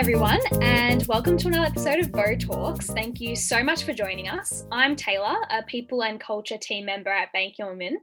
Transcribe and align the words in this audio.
everyone, 0.00 0.40
and 0.62 1.06
welcome 1.08 1.36
to 1.36 1.48
another 1.48 1.66
episode 1.66 1.98
of 1.98 2.10
Bo 2.10 2.34
Talks. 2.34 2.86
Thank 2.86 3.20
you 3.20 3.36
so 3.36 3.62
much 3.62 3.84
for 3.84 3.92
joining 3.92 4.30
us. 4.30 4.64
I'm 4.72 4.96
Taylor, 4.96 5.36
a 5.50 5.62
people 5.62 6.02
and 6.02 6.18
culture 6.18 6.56
team 6.56 6.86
member 6.86 7.10
at 7.10 7.30
Bank 7.34 7.56
Women, 7.58 7.98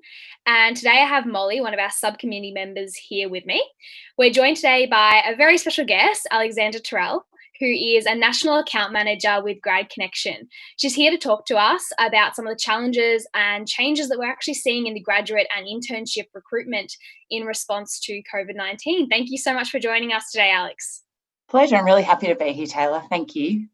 and 0.45 0.77
today 0.77 1.01
I 1.01 1.07
have 1.07 1.25
Molly, 1.25 1.59
one 1.59 1.73
of 1.73 1.79
our 1.79 1.89
sub 1.89 2.19
community 2.19 2.51
members, 2.51 2.93
here 2.93 3.29
with 3.29 3.47
me. 3.47 3.67
We're 4.15 4.29
joined 4.29 4.57
today 4.57 4.85
by 4.85 5.23
a 5.27 5.35
very 5.35 5.57
special 5.57 5.85
guest, 5.85 6.27
Alexandra 6.29 6.81
Terrell, 6.81 7.25
who 7.59 7.65
is 7.65 8.05
a 8.05 8.13
national 8.13 8.59
account 8.59 8.93
manager 8.93 9.41
with 9.41 9.59
Grad 9.63 9.89
Connection. 9.89 10.47
She's 10.77 10.93
here 10.93 11.09
to 11.09 11.17
talk 11.17 11.47
to 11.47 11.57
us 11.57 11.83
about 11.99 12.35
some 12.35 12.45
of 12.45 12.53
the 12.53 12.61
challenges 12.61 13.27
and 13.33 13.67
changes 13.67 14.07
that 14.09 14.19
we're 14.19 14.29
actually 14.29 14.53
seeing 14.53 14.85
in 14.85 14.93
the 14.93 15.01
graduate 15.01 15.47
and 15.57 15.65
internship 15.65 16.25
recruitment 16.35 16.95
in 17.31 17.45
response 17.45 17.99
to 18.01 18.21
COVID 18.31 18.55
19. 18.55 19.09
Thank 19.09 19.31
you 19.31 19.39
so 19.39 19.51
much 19.51 19.71
for 19.71 19.79
joining 19.79 20.13
us 20.13 20.29
today, 20.29 20.51
Alex. 20.51 21.05
Pleasure. 21.49 21.75
I'm 21.77 21.85
really 21.85 22.03
happy 22.03 22.27
to 22.27 22.35
be 22.35 22.51
here, 22.51 22.67
Taylor. 22.67 23.01
Thank 23.09 23.35
you. 23.35 23.67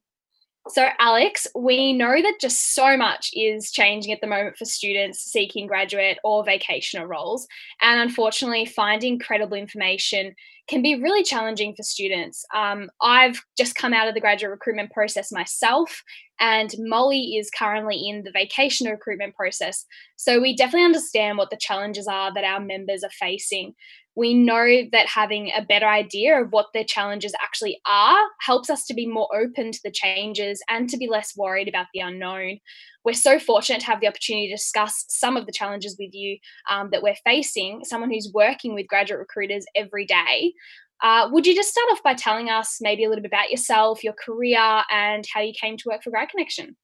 So, 0.69 0.87
Alex, 0.97 1.45
we 1.55 1.91
know 1.91 2.21
that 2.21 2.37
just 2.39 2.73
so 2.73 2.95
much 2.95 3.31
is 3.33 3.69
changing 3.69 4.13
at 4.13 4.21
the 4.21 4.27
moment 4.27 4.55
for 4.55 4.63
students 4.63 5.19
seeking 5.19 5.67
graduate 5.67 6.19
or 6.23 6.45
vocational 6.45 7.05
roles. 7.05 7.47
And 7.81 7.99
unfortunately, 7.99 8.65
finding 8.65 9.19
credible 9.19 9.57
information 9.57 10.33
can 10.69 10.81
be 10.81 11.01
really 11.01 11.23
challenging 11.23 11.75
for 11.75 11.83
students. 11.83 12.45
Um, 12.55 12.89
I've 13.01 13.41
just 13.57 13.75
come 13.75 13.93
out 13.93 14.07
of 14.07 14.13
the 14.13 14.21
graduate 14.21 14.51
recruitment 14.51 14.91
process 14.91 15.33
myself, 15.33 16.01
and 16.39 16.73
Molly 16.77 17.35
is 17.35 17.51
currently 17.51 18.07
in 18.07 18.23
the 18.23 18.31
vacation 18.31 18.87
recruitment 18.87 19.35
process. 19.35 19.85
So 20.15 20.39
we 20.39 20.55
definitely 20.55 20.85
understand 20.85 21.37
what 21.37 21.49
the 21.49 21.57
challenges 21.57 22.07
are 22.07 22.33
that 22.33 22.45
our 22.45 22.61
members 22.61 23.03
are 23.03 23.09
facing. 23.09 23.73
We 24.15 24.33
know 24.33 24.83
that 24.91 25.07
having 25.07 25.51
a 25.55 25.63
better 25.63 25.87
idea 25.87 26.41
of 26.41 26.51
what 26.51 26.67
the 26.73 26.83
challenges 26.83 27.33
actually 27.41 27.79
are 27.87 28.19
helps 28.41 28.69
us 28.69 28.85
to 28.85 28.93
be 28.93 29.07
more 29.07 29.27
open 29.35 29.71
to 29.71 29.79
the 29.83 29.91
changes 29.91 30.61
and 30.69 30.89
to 30.89 30.97
be 30.97 31.07
less 31.07 31.35
worried 31.35 31.67
about 31.67 31.87
the 31.93 32.01
unknown. 32.01 32.59
We're 33.03 33.13
so 33.13 33.39
fortunate 33.39 33.79
to 33.81 33.87
have 33.87 34.01
the 34.01 34.07
opportunity 34.07 34.47
to 34.47 34.53
discuss 34.53 35.05
some 35.09 35.35
of 35.35 35.45
the 35.45 35.51
challenges 35.51 35.97
with 35.99 36.13
you 36.13 36.37
um, 36.69 36.89
that 36.91 37.01
we're 37.01 37.15
facing, 37.25 37.83
someone 37.83 38.11
who's 38.11 38.31
working 38.33 38.75
with 38.75 38.87
graduate 38.87 39.19
recruiters 39.19 39.65
every 39.75 40.05
day. 40.05 40.53
Uh, 41.01 41.27
would 41.31 41.45
you 41.45 41.53
just 41.53 41.69
start 41.69 41.87
off 41.91 42.03
by 42.03 42.13
telling 42.13 42.49
us 42.49 42.77
maybe 42.79 43.03
a 43.03 43.09
little 43.09 43.21
bit 43.21 43.29
about 43.29 43.51
yourself, 43.51 44.03
your 44.03 44.13
career, 44.13 44.83
and 44.89 45.25
how 45.33 45.41
you 45.41 45.53
came 45.59 45.75
to 45.75 45.89
work 45.89 46.03
for 46.03 46.11
Grad 46.11 46.29
Connection? 46.29 46.75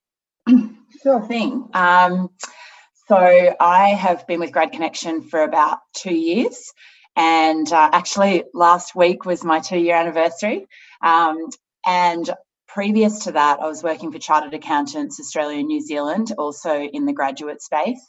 Sure 1.04 1.22
thing. 1.28 1.70
Um, 1.74 2.30
so 3.08 3.56
I 3.60 3.90
have 3.90 4.26
been 4.28 4.40
with 4.40 4.52
Grad 4.52 4.72
Connection 4.72 5.22
for 5.22 5.44
about 5.44 5.80
two 5.96 6.14
years. 6.14 6.72
And 7.20 7.70
uh, 7.74 7.90
actually, 7.92 8.46
last 8.54 8.96
week 8.96 9.26
was 9.26 9.44
my 9.44 9.60
two 9.60 9.78
year 9.78 9.98
anniversary. 9.98 10.68
Um, 11.04 11.50
and 11.86 12.30
previous 12.66 13.26
to 13.26 13.34
that, 13.34 13.60
I 13.60 13.68
was 13.68 13.84
working 13.84 14.10
for 14.10 14.20
Chartered 14.20 14.54
Accountants 14.54 15.20
Australia 15.20 15.60
and 15.60 15.68
New 15.68 15.82
Zealand, 15.82 16.32
also 16.38 16.80
in 16.80 17.06
the 17.06 17.12
graduate 17.12 17.62
space. 17.62 18.02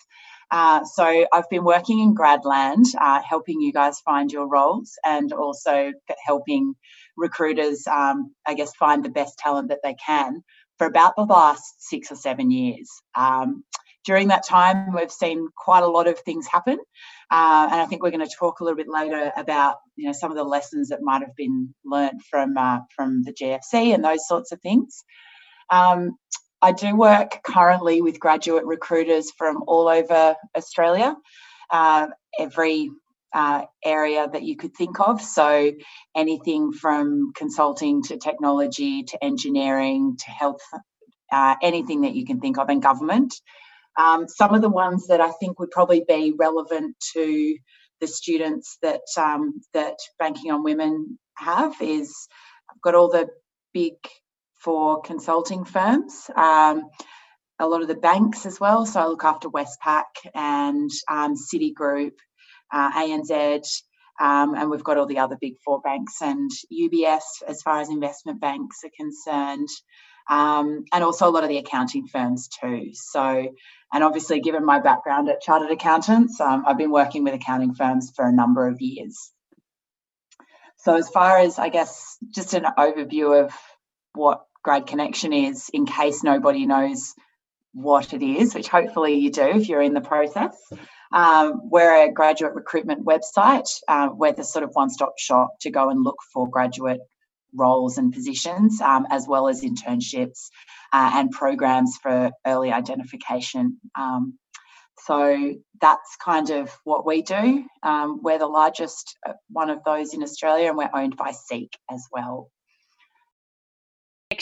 Uh, 0.52 0.84
so 0.84 1.27
I've 1.33 1.50
been 1.50 1.64
working 1.64 1.98
in 1.98 2.14
Gradland, 2.14 2.86
uh, 3.00 3.20
helping 3.28 3.61
you 3.61 3.72
guys 3.72 3.98
find 4.00 4.30
your 4.30 4.47
roles 4.47 4.92
and 5.05 5.33
also 5.33 5.92
helping 6.24 6.77
recruiters, 7.17 7.89
um, 7.89 8.33
I 8.47 8.55
guess, 8.55 8.74
find 8.77 9.05
the 9.05 9.11
best 9.11 9.39
talent 9.39 9.70
that 9.70 9.80
they 9.83 9.95
can 9.95 10.45
for 10.78 10.86
about 10.86 11.17
the 11.17 11.24
last 11.24 11.83
six 11.83 12.12
or 12.12 12.17
seven 12.17 12.52
years. 12.52 12.89
Um, 13.17 13.64
during 14.05 14.28
that 14.28 14.47
time, 14.47 14.92
we've 14.95 15.12
seen 15.12 15.48
quite 15.56 15.83
a 15.83 15.89
lot 15.89 16.08
of 16.08 16.19
things 16.20 16.47
happen, 16.47 16.78
uh, 17.31 17.69
and 17.70 17.81
I 17.81 17.86
think 17.86 18.03
we're 18.03 18.11
going 18.11 18.27
to 18.27 18.36
talk 18.39 18.61
a 18.61 18.64
little 18.64 18.77
bit 18.77 18.89
later 18.89 19.33
about 19.36 19.77
you 19.97 20.06
know 20.06 20.12
some 20.12 20.31
of 20.31 20.36
the 20.36 20.45
lessons 20.45 20.89
that 20.89 21.00
might 21.03 21.23
have 21.23 21.36
been 21.36 21.75
learnt 21.85 22.23
from 22.29 22.57
uh, 22.57 22.80
from 22.95 23.23
the 23.23 23.33
GFC 23.33 23.95
and 23.95 24.05
those 24.05 24.27
sorts 24.27 24.52
of 24.52 24.61
things. 24.61 25.05
Um, 25.70 26.17
I 26.63 26.73
do 26.73 26.95
work 26.95 27.41
currently 27.42 28.02
with 28.02 28.20
graduate 28.20 28.64
recruiters 28.67 29.30
from 29.39 29.63
all 29.67 29.89
over 29.89 30.36
Australia, 30.57 31.17
uh, 31.70 32.08
every 32.39 32.91
uh, 33.33 33.62
area 33.85 34.29
that 34.30 34.42
you 34.42 34.57
could 34.57 34.74
think 34.74 35.01
of. 35.01 35.23
So, 35.23 35.73
anything 36.17 36.73
from 36.73 37.33
consulting 37.35 38.02
to 38.05 38.18
technology 38.18 39.05
to 39.05 39.24
engineering 39.24 40.17
to 40.18 40.30
health, 40.30 40.62
uh, 41.33 41.55
anything 41.62 42.02
that 42.02 42.14
you 42.14 42.27
can 42.27 42.41
think 42.41 42.58
of, 42.58 42.68
and 42.68 42.83
government. 42.83 43.35
Um, 43.98 44.28
some 44.28 44.55
of 44.55 44.62
the 44.62 44.68
ones 44.68 45.08
that 45.08 45.20
I 45.20 45.30
think 45.33 45.58
would 45.58 45.70
probably 45.70 46.05
be 46.06 46.33
relevant 46.39 46.96
to 47.14 47.56
the 48.01 48.06
students 48.06 48.78
that 48.83 49.02
um, 49.18 49.61
that 49.74 49.96
Banking 50.18 50.51
on 50.52 50.62
Women 50.62 51.18
have 51.36 51.74
is 51.80 52.29
I've 52.70 52.80
got 52.83 52.95
all 52.95 53.11
the 53.11 53.29
big 53.73 53.95
four 54.58 55.00
consulting 55.02 55.64
firms, 55.64 56.30
um, 56.36 56.84
a 57.58 57.67
lot 57.67 57.83
of 57.83 57.89
the 57.89 57.95
banks 57.95 58.46
as 58.46 58.61
well. 58.61 58.86
So 58.86 59.00
I 59.00 59.06
look 59.06 59.24
after 59.24 59.48
Westpac 59.48 60.05
and 60.34 60.90
um, 61.08 61.34
Citigroup, 61.34 62.12
uh, 62.73 62.92
ANZ, 62.92 63.83
um, 64.20 64.55
and 64.55 64.70
we've 64.70 64.84
got 64.84 64.98
all 64.98 65.06
the 65.06 65.18
other 65.18 65.36
big 65.40 65.55
four 65.64 65.80
banks 65.80 66.20
and 66.20 66.50
UBS 66.73 67.23
as 67.48 67.62
far 67.62 67.80
as 67.80 67.89
investment 67.89 68.40
banks 68.40 68.80
are 68.84 68.90
concerned, 68.96 69.68
um, 70.29 70.85
and 70.92 71.05
also 71.05 71.29
a 71.29 71.31
lot 71.31 71.42
of 71.42 71.48
the 71.48 71.58
accounting 71.58 72.07
firms 72.07 72.48
too. 72.48 72.91
So 72.92 73.48
and 73.92 74.05
obviously, 74.05 74.41
given 74.41 74.64
my 74.64 74.79
background 74.79 75.29
at 75.29 75.41
chartered 75.41 75.73
accountants, 75.73 76.41
um, 76.41 76.64
I've 76.67 76.79
been 76.79 76.92
working 76.92 77.25
with 77.25 77.35
accounting 77.35 77.75
firms 77.75 78.13
for 78.14 78.25
a 78.25 78.33
number 78.33 78.69
of 78.69 78.80
years. 78.80 79.33
So, 80.77 80.95
as 80.95 81.09
far 81.09 81.39
as 81.39 81.59
I 81.59 81.70
guess, 81.70 82.17
just 82.30 82.55
an 82.55 82.67
overview 82.79 83.45
of 83.45 83.53
what 84.14 84.45
Grad 84.63 84.86
Connection 84.86 85.33
is, 85.33 85.70
in 85.73 85.86
case 85.86 86.23
nobody 86.23 86.67
knows 86.67 87.14
what 87.73 88.13
it 88.13 88.23
is, 88.23 88.55
which 88.55 88.69
hopefully 88.69 89.14
you 89.14 89.30
do 89.30 89.42
if 89.42 89.69
you're 89.69 89.83
in 89.83 89.95
the 89.95 90.01
process. 90.01 90.57
Um, 91.13 91.63
we're 91.64 92.07
a 92.07 92.13
graduate 92.13 92.55
recruitment 92.55 93.05
website. 93.05 93.69
Uh, 93.89 94.11
we're 94.13 94.33
the 94.33 94.45
sort 94.45 94.63
of 94.63 94.70
one 94.75 94.91
stop 94.91 95.19
shop 95.19 95.51
to 95.63 95.70
go 95.70 95.91
and 95.91 96.05
look 96.05 96.19
for 96.33 96.48
graduate 96.48 97.01
roles 97.55 97.98
and 97.98 98.12
positions, 98.12 98.80
um, 98.80 99.06
as 99.11 99.27
well 99.28 99.48
as 99.48 99.62
internships 99.62 100.48
uh, 100.92 101.11
and 101.14 101.30
programs 101.30 101.96
for 102.02 102.30
early 102.46 102.72
identification. 102.72 103.78
Um, 103.98 104.38
so 104.98 105.55
that's 105.80 106.16
kind 106.22 106.50
of 106.50 106.70
what 106.84 107.06
we 107.06 107.22
do. 107.22 107.64
Um, 107.83 108.20
we're 108.22 108.38
the 108.38 108.46
largest 108.46 109.16
uh, 109.27 109.33
one 109.50 109.70
of 109.70 109.83
those 109.84 110.12
in 110.14 110.22
Australia, 110.22 110.68
and 110.68 110.77
we're 110.77 110.90
owned 110.94 111.16
by 111.16 111.33
Seek 111.33 111.77
as 111.90 112.06
well 112.12 112.50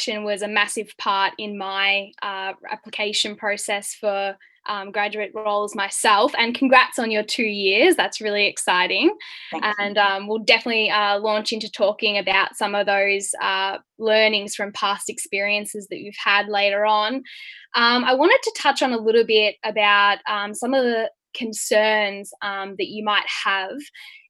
was 0.07 0.43
a 0.43 0.49
massive 0.49 0.95
part 0.99 1.35
in 1.39 1.59
my 1.59 2.13
uh, 2.23 2.53
application 2.71 3.37
process 3.37 3.95
for 3.95 4.37
um, 4.69 4.93
graduate 4.93 5.33
roles 5.35 5.75
myself. 5.75 6.33
And 6.39 6.55
congrats 6.55 6.99
on 6.99 7.11
your 7.11 7.23
two 7.23 7.45
years. 7.45 7.97
That's 7.97 8.21
really 8.21 8.47
exciting. 8.47 9.17
and 9.79 9.99
um, 9.99 10.29
we'll 10.29 10.39
definitely 10.39 10.91
uh, 10.91 11.19
launch 11.19 11.53
into 11.53 11.71
talking 11.71 12.19
about 12.19 12.57
some 12.57 12.75
of 12.75 12.87
those 12.87 13.33
uh, 13.43 13.79
learnings 13.99 14.55
from 14.55 14.73
past 14.73 15.09
experiences 15.09 15.89
that 15.89 15.99
you've 15.99 16.15
had 16.23 16.49
later 16.49 16.85
on. 16.85 17.17
Um, 17.75 18.05
I 18.05 18.15
wanted 18.15 18.41
to 18.43 18.55
touch 18.57 18.83
on 18.83 18.93
a 18.93 18.99
little 18.99 19.25
bit 19.25 19.57
about 19.65 20.19
um, 20.29 20.55
some 20.55 20.75
of 20.75 20.85
the 20.85 21.11
concerns 21.35 22.33
um, 22.43 22.75
that 22.79 22.89
you 22.89 23.05
might 23.05 23.27
have 23.45 23.79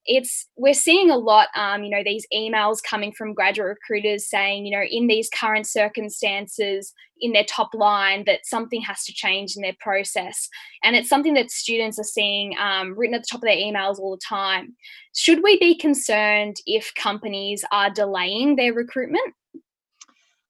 it's 0.09 0.49
we're 0.57 0.75
seeing 0.75 1.11
a 1.11 1.17
lot 1.17 1.49
um, 1.55 1.85
you 1.85 1.91
know 1.91 2.03
these 2.03 2.27
emails 2.35 2.83
coming 2.83 3.13
from 3.13 3.35
graduate 3.35 3.69
recruiters 3.69 4.29
saying 4.29 4.67
you 4.67 4.77
know 4.77 4.85
in 4.91 5.07
these 5.07 5.31
current 5.31 5.67
circumstances 5.67 6.93
in 7.21 7.33
their 7.33 7.45
top 7.45 7.71
line 7.75 8.25
that 8.25 8.47
something 8.47 8.81
has 8.81 9.05
to 9.05 9.13
change 9.13 9.55
in 9.55 9.63
their 9.63 9.77
process 9.81 10.49
and 10.83 10.97
it's 10.97 11.09
something 11.09 11.35
that 11.35 11.51
students 11.51 11.99
are 11.99 12.05
seeing 12.05 12.57
um, 12.59 12.99
written 12.99 13.15
at 13.15 13.23
the 13.23 13.29
top 13.31 13.43
of 13.43 13.47
their 13.47 13.57
emails 13.57 13.99
all 13.99 14.17
the 14.17 14.21
time 14.27 14.75
should 15.15 15.43
we 15.43 15.59
be 15.59 15.77
concerned 15.77 16.57
if 16.67 16.93
companies 16.95 17.65
are 17.71 17.91
delaying 17.91 18.57
their 18.57 18.73
recruitment 18.73 19.35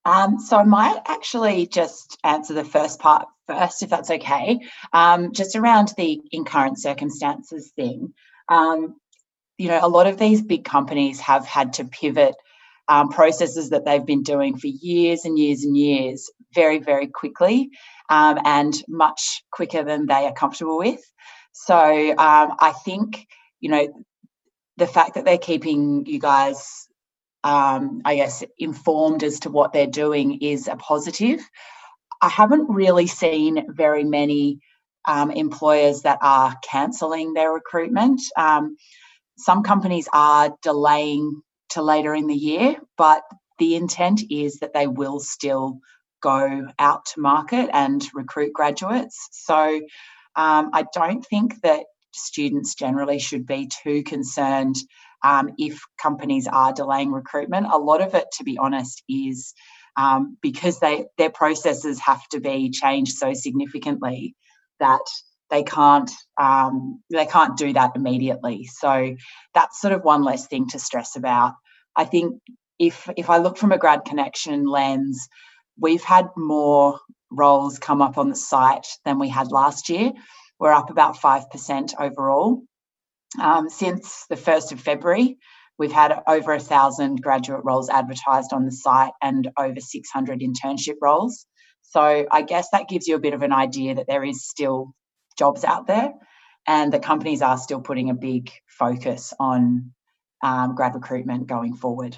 um, 0.04 0.38
so 0.38 0.56
I 0.56 0.64
might 0.64 1.02
actually 1.06 1.66
just 1.66 2.16
answer 2.24 2.54
the 2.54 2.64
first 2.64 2.98
part 2.98 3.26
first, 3.46 3.82
if 3.82 3.90
that's 3.90 4.10
okay. 4.10 4.60
Um, 4.94 5.32
just 5.32 5.54
around 5.54 5.92
the 5.98 6.20
in 6.30 6.46
current 6.46 6.80
circumstances 6.80 7.72
thing. 7.76 8.14
Um, 8.48 8.96
you 9.58 9.68
know, 9.68 9.80
a 9.82 9.88
lot 9.88 10.06
of 10.06 10.18
these 10.18 10.40
big 10.40 10.64
companies 10.64 11.20
have 11.20 11.44
had 11.44 11.74
to 11.74 11.84
pivot 11.84 12.34
um, 12.86 13.10
processes 13.10 13.70
that 13.70 13.84
they've 13.84 14.06
been 14.06 14.22
doing 14.22 14.56
for 14.56 14.68
years 14.68 15.24
and 15.24 15.38
years 15.38 15.64
and 15.64 15.76
years 15.76 16.30
very, 16.54 16.78
very 16.78 17.08
quickly 17.08 17.70
um, 18.08 18.38
and 18.44 18.82
much 18.88 19.42
quicker 19.50 19.82
than 19.82 20.06
they 20.06 20.26
are 20.26 20.32
comfortable 20.32 20.78
with. 20.78 21.00
So 21.52 21.74
um, 21.74 22.54
I 22.60 22.72
think, 22.84 23.26
you 23.60 23.68
know, 23.70 24.04
the 24.76 24.86
fact 24.86 25.14
that 25.14 25.24
they're 25.24 25.38
keeping 25.38 26.06
you 26.06 26.20
guys, 26.20 26.86
um, 27.42 28.00
I 28.04 28.14
guess, 28.14 28.44
informed 28.58 29.24
as 29.24 29.40
to 29.40 29.50
what 29.50 29.72
they're 29.72 29.86
doing 29.86 30.40
is 30.40 30.68
a 30.68 30.76
positive. 30.76 31.40
I 32.22 32.28
haven't 32.28 32.70
really 32.70 33.08
seen 33.08 33.66
very 33.74 34.04
many 34.04 34.60
um, 35.06 35.30
employers 35.30 36.02
that 36.02 36.18
are 36.22 36.54
cancelling 36.62 37.34
their 37.34 37.52
recruitment. 37.52 38.20
Some 39.38 39.62
companies 39.62 40.08
are 40.12 40.56
delaying 40.62 41.42
to 41.70 41.82
later 41.82 42.14
in 42.14 42.26
the 42.26 42.34
year, 42.34 42.76
but 42.96 43.22
the 43.58 43.76
intent 43.76 44.22
is 44.30 44.58
that 44.60 44.74
they 44.74 44.86
will 44.86 45.20
still 45.20 45.80
go 46.20 46.68
out 46.78 47.06
to 47.06 47.20
market 47.20 47.70
and 47.72 48.06
recruit 48.14 48.52
graduates. 48.52 49.28
So 49.32 49.80
um, 50.36 50.70
I 50.72 50.84
don't 50.92 51.24
think 51.24 51.60
that 51.62 51.84
students 52.12 52.74
generally 52.74 53.18
should 53.18 53.46
be 53.46 53.70
too 53.82 54.02
concerned 54.02 54.76
um, 55.24 55.50
if 55.58 55.80
companies 56.00 56.46
are 56.46 56.72
delaying 56.72 57.12
recruitment. 57.12 57.66
A 57.72 57.78
lot 57.78 58.00
of 58.00 58.14
it, 58.14 58.26
to 58.38 58.44
be 58.44 58.58
honest, 58.58 59.02
is 59.08 59.54
um, 59.96 60.36
because 60.42 60.78
they 60.78 61.06
their 61.16 61.30
processes 61.30 61.98
have 62.00 62.26
to 62.28 62.40
be 62.40 62.70
changed 62.70 63.12
so 63.12 63.34
significantly 63.34 64.36
that 64.78 65.00
they 65.50 65.62
can't 65.62 66.10
um, 66.40 67.02
they 67.10 67.26
can't 67.26 67.56
do 67.56 67.72
that 67.72 67.92
immediately. 67.94 68.64
So 68.64 69.14
that's 69.54 69.80
sort 69.80 69.94
of 69.94 70.02
one 70.02 70.22
less 70.22 70.46
thing 70.46 70.68
to 70.68 70.78
stress 70.78 71.16
about. 71.16 71.54
I 71.96 72.04
think 72.04 72.40
if 72.78 73.08
if 73.16 73.30
I 73.30 73.38
look 73.38 73.56
from 73.56 73.72
a 73.72 73.78
grad 73.78 74.04
connection 74.04 74.64
lens, 74.66 75.28
we've 75.78 76.04
had 76.04 76.28
more 76.36 77.00
roles 77.30 77.78
come 77.78 78.02
up 78.02 78.18
on 78.18 78.28
the 78.28 78.36
site 78.36 78.86
than 79.04 79.18
we 79.18 79.28
had 79.28 79.50
last 79.50 79.88
year. 79.88 80.12
We're 80.58 80.72
up 80.72 80.90
about 80.90 81.16
5% 81.16 81.94
overall. 82.00 82.62
Um, 83.40 83.68
since 83.68 84.24
the 84.28 84.36
1st 84.36 84.72
of 84.72 84.80
February, 84.80 85.38
we've 85.78 85.92
had 85.92 86.20
over 86.26 86.52
a 86.52 86.60
thousand 86.60 87.22
graduate 87.22 87.60
roles 87.64 87.90
advertised 87.90 88.52
on 88.52 88.64
the 88.64 88.72
site 88.72 89.12
and 89.22 89.48
over 89.58 89.78
600 89.78 90.40
internship 90.40 90.96
roles. 91.00 91.46
So 91.82 92.26
I 92.30 92.42
guess 92.42 92.68
that 92.72 92.88
gives 92.88 93.06
you 93.06 93.14
a 93.14 93.20
bit 93.20 93.34
of 93.34 93.42
an 93.42 93.52
idea 93.52 93.94
that 93.94 94.06
there 94.08 94.24
is 94.24 94.46
still 94.46 94.94
jobs 95.38 95.64
out 95.64 95.86
there 95.86 96.12
and 96.66 96.92
the 96.92 96.98
companies 96.98 97.40
are 97.40 97.56
still 97.56 97.80
putting 97.80 98.10
a 98.10 98.14
big 98.14 98.50
focus 98.66 99.32
on 99.40 99.92
um, 100.42 100.74
grad 100.74 100.94
recruitment 100.94 101.46
going 101.46 101.74
forward. 101.74 102.16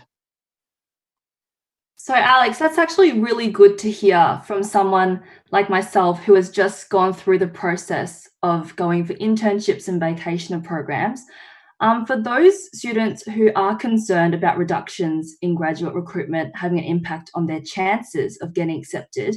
So, 1.96 2.14
Alex, 2.14 2.58
that's 2.58 2.78
actually 2.78 3.20
really 3.20 3.48
good 3.48 3.76
to 3.78 3.90
hear 3.90 4.40
from 4.46 4.62
someone 4.62 5.22
like 5.52 5.68
myself 5.68 6.24
who 6.24 6.34
has 6.34 6.50
just 6.50 6.88
gone 6.88 7.12
through 7.12 7.38
the 7.38 7.46
process 7.46 8.26
of 8.42 8.74
going 8.74 9.04
for 9.04 9.14
internships 9.14 9.86
and 9.86 10.00
vacationer 10.00 10.64
programs. 10.64 11.22
Um, 11.80 12.06
for 12.06 12.20
those 12.20 12.76
students 12.76 13.22
who 13.22 13.50
are 13.54 13.76
concerned 13.76 14.34
about 14.34 14.58
reductions 14.58 15.36
in 15.42 15.54
graduate 15.54 15.94
recruitment 15.94 16.56
having 16.56 16.78
an 16.78 16.84
impact 16.84 17.30
on 17.34 17.46
their 17.46 17.60
chances 17.60 18.38
of 18.38 18.54
getting 18.54 18.78
accepted, 18.78 19.36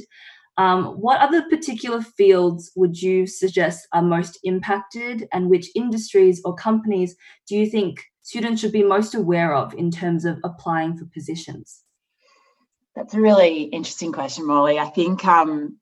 um, 0.56 0.84
what 1.00 1.20
other 1.20 1.42
particular 1.42 2.00
fields 2.00 2.70
would 2.76 3.00
you 3.00 3.26
suggest 3.26 3.88
are 3.92 4.02
most 4.02 4.38
impacted, 4.44 5.26
and 5.32 5.50
which 5.50 5.68
industries 5.74 6.40
or 6.44 6.54
companies 6.54 7.16
do 7.48 7.56
you 7.56 7.66
think 7.66 8.04
students 8.22 8.60
should 8.60 8.72
be 8.72 8.84
most 8.84 9.14
aware 9.14 9.54
of 9.54 9.74
in 9.74 9.90
terms 9.90 10.24
of 10.24 10.38
applying 10.44 10.96
for 10.96 11.06
positions? 11.06 11.82
That's 12.94 13.14
a 13.14 13.20
really 13.20 13.64
interesting 13.64 14.12
question, 14.12 14.46
Molly. 14.46 14.78
I 14.78 14.86
think 14.86 15.24
um, 15.24 15.78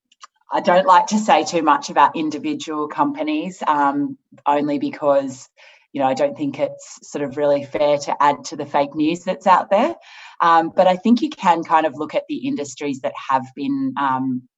I 0.51 0.61
don't 0.61 0.87
like 0.87 1.09
to 1.09 1.19
say 1.19 1.45
too 1.45 1.63
much 1.63 1.91
about 1.91 2.17
individual 2.17 2.89
companies, 2.89 3.63
um, 3.67 4.17
only 4.47 4.79
because 4.79 5.51
you 5.93 6.01
know 6.01 6.07
I 6.07 6.15
don't 6.15 6.37
think 6.37 6.59
it's 6.59 7.11
sort 7.11 7.25
of 7.25 7.37
really 7.37 7.65
fair 7.65 7.99
to 7.99 8.23
add 8.23 8.45
to 8.45 8.57
the 8.57 8.65
fake 8.65 8.95
news 8.95 9.25
that's 9.25 9.47
out 9.47 9.69
there. 9.69 9.95
Um, 10.41 10.73
but 10.75 10.87
I 10.87 10.97
think 10.97 11.21
you 11.21 11.29
can 11.29 11.63
kind 11.63 11.85
of 11.85 11.95
look 11.95 12.15
at 12.15 12.25
the 12.29 12.47
industries 12.47 13.01
that 13.01 13.13
have 13.31 13.45
been 13.55 13.93
um, 14.01 14.49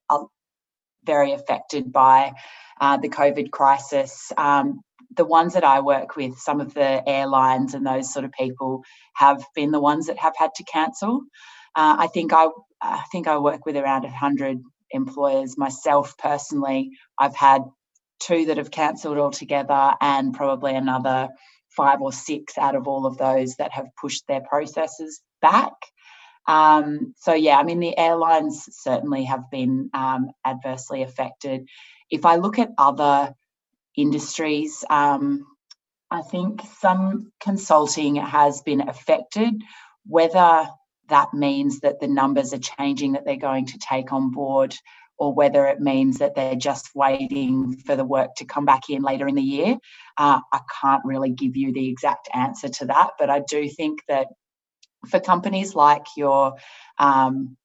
very 1.05 1.33
affected 1.33 1.93
by 1.93 2.33
uh, 2.81 2.97
the 2.97 3.09
COVID 3.09 3.51
crisis. 3.51 4.33
Um, 4.37 4.81
the 5.17 5.25
ones 5.25 5.55
that 5.55 5.65
I 5.65 5.81
work 5.81 6.17
with, 6.17 6.39
some 6.39 6.61
of 6.61 6.75
the 6.75 7.09
airlines 7.09 7.75
and 7.75 7.87
those 7.87 8.13
sort 8.13 8.25
of 8.25 8.33
people 8.33 8.83
have 9.15 9.45
been 9.55 9.71
the 9.71 9.81
ones 9.81 10.07
that 10.07 10.19
have 10.19 10.35
had 10.37 10.51
to 10.57 10.65
cancel. 10.65 11.23
Uh, 11.77 11.97
I 12.01 12.07
think 12.09 12.33
I, 12.33 12.49
I 12.81 13.05
think 13.13 13.29
I 13.29 13.39
work 13.39 13.67
with 13.67 13.77
around 13.77 14.05
hundred 14.07 14.61
employers 14.91 15.57
myself 15.59 16.17
personally. 16.19 16.91
I've 17.19 17.37
had 17.37 17.63
two 18.21 18.47
that 18.47 18.57
have 18.57 18.71
cancelled 18.71 19.19
altogether, 19.19 19.93
and 20.01 20.35
probably 20.35 20.75
another 20.75 21.29
five 21.77 22.01
or 22.01 22.13
six 22.13 22.57
out 22.57 22.77
of 22.77 22.87
all 22.87 23.07
of 23.07 23.19
those 23.19 23.57
that 23.57 23.73
have 23.73 23.87
pushed 24.01 24.27
their 24.29 24.41
processes 24.41 25.21
back. 25.43 25.73
Um, 26.47 27.15
so 27.19 27.35
yeah, 27.35 27.59
I 27.59 27.63
mean 27.63 27.81
the 27.81 27.97
airlines 27.97 28.69
certainly 28.71 29.25
have 29.25 29.51
been 29.51 29.91
um, 29.95 30.31
adversely 30.45 31.03
affected. 31.03 31.69
If 32.11 32.27
I 32.27 32.37
look 32.37 32.59
at 32.59 32.71
other 32.79 33.35
industries, 33.97 34.85
um, 34.91 35.47
I 36.11 36.23
think 36.23 36.63
some 36.79 37.33
consulting 37.41 38.17
has 38.17 38.63
been 38.63 38.89
affected. 38.89 39.55
Whether 40.07 40.69
that 41.09 41.35
means 41.35 41.81
that 41.81 42.01
the 42.01 42.09
numbers 42.09 42.53
are 42.53 42.59
changing 42.59 43.13
that 43.13 43.25
they're 43.25 43.37
going 43.37 43.67
to 43.67 43.79
take 43.79 44.13
on 44.13 44.31
board, 44.31 44.75
or 45.19 45.33
whether 45.33 45.67
it 45.67 45.81
means 45.81 46.19
that 46.19 46.35
they're 46.35 46.57
just 46.57 46.91
waiting 46.95 47.77
for 47.87 47.97
the 47.97 48.05
work 48.05 48.35
to 48.37 48.45
come 48.45 48.65
back 48.65 48.91
in 48.91 49.03
later 49.03 49.29
in 49.29 49.35
the 49.35 49.43
year. 49.43 49.77
Uh, 50.19 50.41
I 50.53 50.61
can't 50.81 51.05
really 51.05 51.31
give 51.31 51.57
you 51.57 51.73
the 51.73 51.89
exact 51.89 52.29
answer 52.35 52.69
to 52.69 52.87
that, 52.87 53.11
but 53.19 53.31
I 53.31 53.41
do 53.49 53.69
think 53.69 54.01
that 54.09 54.29
for 55.07 55.21
companies 55.21 55.75
like 55.75 56.07
your 56.17 56.55
um, 56.99 57.57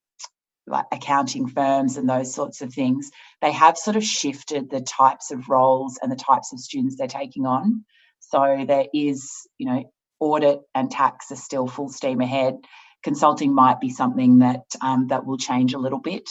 like 0.68 0.86
accounting 0.92 1.48
firms 1.48 1.98
and 1.98 2.08
those 2.08 2.34
sorts 2.34 2.62
of 2.62 2.74
things, 2.74 3.12
they 3.42 3.52
have 3.52 3.78
sort 3.78 3.96
of 3.96 4.04
shifted 4.04 4.70
the 4.70 4.82
types 4.82 5.32
of 5.32 5.50
roles 5.50 6.00
and 6.02 6.12
the 6.12 6.16
types 6.16 6.54
of 6.54 6.60
students 6.60 6.96
they're 6.96 7.08
taking 7.08 7.46
on. 7.46 7.84
So 8.20 8.66
there 8.68 8.86
is, 8.94 9.32
you 9.58 9.68
know, 9.68 9.92
audit 10.20 10.60
and 10.76 10.92
tax 10.92 11.32
are 11.32 11.36
still 11.36 11.68
full 11.68 11.90
steam 11.90 12.22
ahead. 12.22 12.56
Consulting 13.02 13.54
might 13.54 13.80
be 13.80 13.90
something 13.90 14.40
that 14.40 14.64
um, 14.82 15.08
that 15.08 15.26
will 15.26 15.38
change 15.38 15.74
a 15.74 15.80
little 15.80 16.00
bit, 16.00 16.30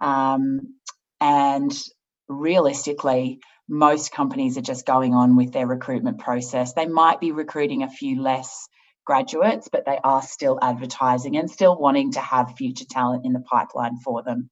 um, 0.00 0.74
and 1.20 1.76
realistically, 2.28 3.40
most 3.68 4.12
companies 4.12 4.56
are 4.56 4.62
just 4.62 4.86
going 4.86 5.14
on 5.14 5.36
with 5.36 5.52
their 5.52 5.66
recruitment 5.66 6.18
process. 6.18 6.72
They 6.72 6.86
might 6.86 7.20
be 7.20 7.32
recruiting 7.32 7.82
a 7.82 7.90
few 7.90 8.22
less 8.22 8.68
graduates, 9.08 9.70
but 9.72 9.86
they 9.86 9.98
are 10.04 10.20
still 10.20 10.58
advertising 10.60 11.38
and 11.38 11.50
still 11.50 11.78
wanting 11.78 12.12
to 12.12 12.20
have 12.20 12.54
future 12.58 12.84
talent 12.84 13.24
in 13.24 13.32
the 13.32 13.40
pipeline 13.40 13.96
for 13.96 14.22
them. 14.22 14.50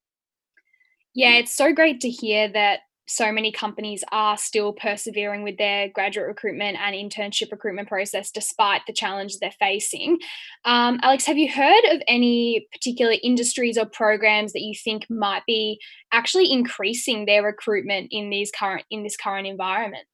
Yeah, 1.14 1.34
it's 1.34 1.54
so 1.54 1.74
great 1.74 2.00
to 2.00 2.10
hear 2.10 2.48
that 2.48 2.80
so 3.06 3.30
many 3.30 3.52
companies 3.52 4.02
are 4.12 4.38
still 4.38 4.72
persevering 4.72 5.42
with 5.42 5.58
their 5.58 5.90
graduate 5.90 6.26
recruitment 6.26 6.78
and 6.78 6.94
internship 6.96 7.52
recruitment 7.52 7.86
process 7.86 8.30
despite 8.30 8.80
the 8.86 8.94
challenges 8.94 9.38
they're 9.38 9.52
facing. 9.60 10.18
Um, 10.64 11.00
Alex, 11.02 11.26
have 11.26 11.36
you 11.36 11.52
heard 11.52 11.84
of 11.92 12.00
any 12.08 12.66
particular 12.72 13.14
industries 13.22 13.76
or 13.76 13.84
programs 13.84 14.54
that 14.54 14.62
you 14.62 14.74
think 14.74 15.04
might 15.10 15.42
be 15.46 15.78
actually 16.12 16.50
increasing 16.50 17.26
their 17.26 17.44
recruitment 17.44 18.08
in 18.10 18.30
these 18.30 18.50
current 18.58 18.86
in 18.90 19.02
this 19.02 19.18
current 19.18 19.46
environment? 19.46 20.06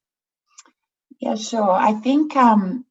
Yeah, 1.20 1.36
sure. 1.36 1.70
I 1.70 1.92
think 1.92 2.34
um, 2.34 2.84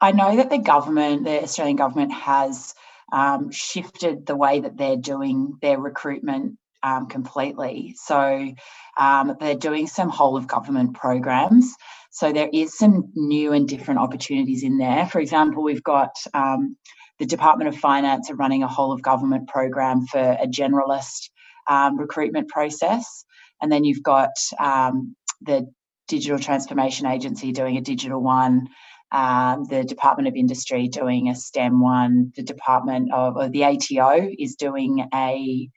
I 0.00 0.12
know 0.12 0.36
that 0.36 0.50
the 0.50 0.58
government, 0.58 1.24
the 1.24 1.42
Australian 1.42 1.76
government, 1.76 2.12
has 2.12 2.74
um, 3.12 3.50
shifted 3.50 4.26
the 4.26 4.36
way 4.36 4.60
that 4.60 4.76
they're 4.76 4.96
doing 4.96 5.58
their 5.60 5.78
recruitment 5.78 6.58
um, 6.82 7.06
completely. 7.06 7.94
So 7.96 8.52
um, 8.98 9.36
they're 9.40 9.56
doing 9.56 9.86
some 9.86 10.08
whole 10.08 10.36
of 10.36 10.46
government 10.46 10.94
programs. 10.94 11.74
So 12.10 12.32
there 12.32 12.48
is 12.52 12.76
some 12.76 13.10
new 13.14 13.52
and 13.52 13.68
different 13.68 14.00
opportunities 14.00 14.62
in 14.62 14.78
there. 14.78 15.06
For 15.06 15.20
example, 15.20 15.62
we've 15.62 15.82
got 15.82 16.10
um, 16.34 16.76
the 17.18 17.26
Department 17.26 17.68
of 17.68 17.76
Finance 17.76 18.30
are 18.30 18.36
running 18.36 18.62
a 18.62 18.68
whole 18.68 18.92
of 18.92 19.02
government 19.02 19.48
program 19.48 20.06
for 20.06 20.18
a 20.18 20.46
generalist 20.46 21.30
um, 21.68 21.98
recruitment 21.98 22.48
process. 22.48 23.24
And 23.60 23.72
then 23.72 23.84
you've 23.84 24.02
got 24.02 24.30
um, 24.60 25.16
the 25.40 25.66
Digital 26.06 26.38
Transformation 26.38 27.06
Agency 27.06 27.52
doing 27.52 27.76
a 27.76 27.82
digital 27.82 28.22
one 28.22 28.68
um, 29.10 29.64
the 29.64 29.84
Department 29.84 30.28
of 30.28 30.34
Industry 30.34 30.88
doing 30.88 31.28
a 31.28 31.34
STEM 31.34 31.80
one, 31.80 32.32
the 32.36 32.42
Department 32.42 33.12
of 33.12 33.36
or 33.36 33.48
the 33.48 33.64
ATO 33.64 34.30
is 34.38 34.56
doing 34.56 35.08
a 35.14 35.68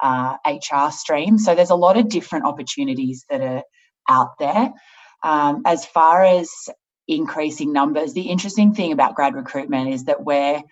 uh, 0.00 0.36
HR 0.46 0.90
stream. 0.90 1.38
So 1.38 1.54
there's 1.54 1.70
a 1.70 1.76
lot 1.76 1.96
of 1.96 2.08
different 2.08 2.46
opportunities 2.46 3.24
that 3.30 3.40
are 3.40 3.62
out 4.08 4.38
there. 4.38 4.72
Um, 5.22 5.62
as 5.66 5.84
far 5.84 6.24
as 6.24 6.50
increasing 7.06 7.72
numbers, 7.72 8.12
the 8.12 8.22
interesting 8.22 8.74
thing 8.74 8.92
about 8.92 9.14
grad 9.14 9.34
recruitment 9.34 9.92
is 9.92 10.04
that 10.04 10.24
we're 10.24 10.62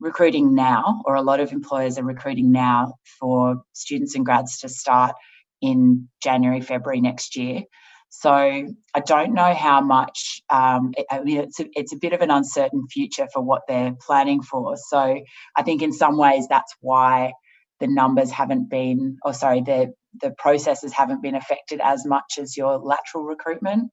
recruiting 0.00 0.54
now, 0.54 1.02
or 1.04 1.16
a 1.16 1.22
lot 1.22 1.40
of 1.40 1.52
employers 1.52 1.98
are 1.98 2.04
recruiting 2.04 2.52
now 2.52 2.94
for 3.18 3.62
students 3.72 4.14
and 4.14 4.24
grads 4.24 4.60
to 4.60 4.68
start 4.68 5.14
in 5.60 6.08
January, 6.22 6.60
February 6.60 7.00
next 7.00 7.36
year. 7.36 7.64
So 8.10 8.30
I 8.30 9.00
don't 9.06 9.34
know 9.34 9.54
how 9.54 9.80
much. 9.80 10.40
Um, 10.48 10.92
I 11.10 11.20
mean, 11.20 11.40
it's 11.40 11.60
a, 11.60 11.66
it's 11.74 11.92
a 11.92 11.98
bit 11.98 12.12
of 12.12 12.20
an 12.20 12.30
uncertain 12.30 12.86
future 12.88 13.28
for 13.32 13.42
what 13.42 13.62
they're 13.68 13.94
planning 14.06 14.42
for. 14.42 14.76
So 14.76 15.20
I 15.56 15.62
think 15.62 15.82
in 15.82 15.92
some 15.92 16.16
ways 16.16 16.46
that's 16.48 16.74
why 16.80 17.32
the 17.80 17.86
numbers 17.86 18.30
haven't 18.30 18.70
been, 18.70 19.18
or 19.22 19.32
sorry, 19.34 19.60
the 19.60 19.92
the 20.20 20.30
processes 20.30 20.92
haven't 20.92 21.22
been 21.22 21.34
affected 21.34 21.80
as 21.82 22.04
much 22.06 22.38
as 22.40 22.56
your 22.56 22.78
lateral 22.78 23.24
recruitment. 23.24 23.90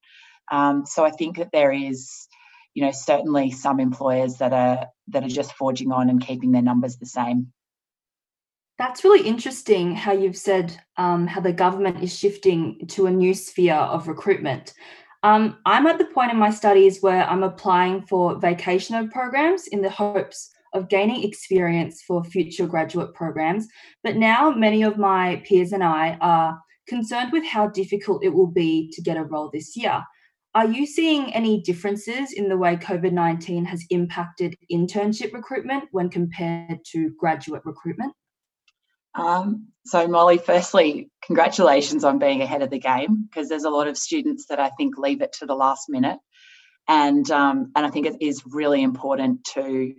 Um, 0.51 0.85
so 0.85 1.03
I 1.03 1.11
think 1.11 1.37
that 1.37 1.51
there 1.51 1.71
is, 1.71 2.27
you 2.73 2.83
know 2.83 2.91
certainly 2.91 3.51
some 3.51 3.79
employers 3.79 4.35
that 4.37 4.53
are 4.53 4.87
that 5.09 5.23
are 5.23 5.29
just 5.29 5.53
forging 5.53 5.91
on 5.91 6.09
and 6.09 6.25
keeping 6.25 6.51
their 6.51 6.61
numbers 6.61 6.97
the 6.97 7.05
same. 7.05 7.51
That's 8.77 9.05
really 9.05 9.25
interesting 9.25 9.95
how 9.95 10.11
you've 10.11 10.37
said 10.37 10.77
um, 10.97 11.27
how 11.27 11.39
the 11.39 11.53
government 11.53 12.03
is 12.03 12.17
shifting 12.17 12.85
to 12.89 13.07
a 13.07 13.11
new 13.11 13.33
sphere 13.33 13.75
of 13.75 14.07
recruitment. 14.07 14.73
Um, 15.23 15.57
I'm 15.65 15.87
at 15.87 15.97
the 15.97 16.05
point 16.05 16.31
in 16.31 16.37
my 16.37 16.51
studies 16.51 17.01
where 17.01 17.23
I'm 17.23 17.43
applying 17.43 18.01
for 18.01 18.39
vacationer 18.39 19.09
programs 19.11 19.67
in 19.67 19.81
the 19.81 19.89
hopes 19.89 20.51
of 20.73 20.89
gaining 20.89 21.23
experience 21.23 22.03
for 22.03 22.23
future 22.25 22.67
graduate 22.67 23.13
programs. 23.13 23.65
But 24.03 24.17
now 24.17 24.51
many 24.51 24.83
of 24.83 24.97
my 24.97 25.41
peers 25.47 25.71
and 25.71 25.83
I 25.83 26.17
are 26.19 26.59
concerned 26.87 27.31
with 27.31 27.45
how 27.45 27.69
difficult 27.69 28.23
it 28.25 28.33
will 28.33 28.51
be 28.51 28.91
to 28.93 29.01
get 29.01 29.17
a 29.17 29.23
role 29.23 29.49
this 29.51 29.75
year. 29.77 30.03
Are 30.53 30.67
you 30.67 30.85
seeing 30.85 31.33
any 31.33 31.61
differences 31.61 32.33
in 32.33 32.49
the 32.49 32.57
way 32.57 32.75
COVID 32.75 33.13
19 33.13 33.65
has 33.65 33.85
impacted 33.89 34.55
internship 34.71 35.33
recruitment 35.33 35.85
when 35.91 36.09
compared 36.09 36.79
to 36.91 37.11
graduate 37.17 37.65
recruitment? 37.65 38.13
Um, 39.15 39.67
so, 39.85 40.07
Molly, 40.07 40.37
firstly, 40.37 41.09
congratulations 41.23 42.03
on 42.03 42.19
being 42.19 42.41
ahead 42.41 42.61
of 42.61 42.69
the 42.69 42.79
game 42.79 43.27
because 43.29 43.49
there's 43.49 43.63
a 43.63 43.69
lot 43.69 43.87
of 43.87 43.97
students 43.97 44.47
that 44.49 44.59
I 44.59 44.69
think 44.69 44.97
leave 44.97 45.21
it 45.21 45.33
to 45.39 45.45
the 45.45 45.55
last 45.55 45.85
minute. 45.89 46.17
And, 46.87 47.29
um, 47.31 47.71
and 47.75 47.85
I 47.85 47.89
think 47.89 48.05
it 48.07 48.17
is 48.21 48.43
really 48.45 48.81
important 48.83 49.43
to 49.53 49.93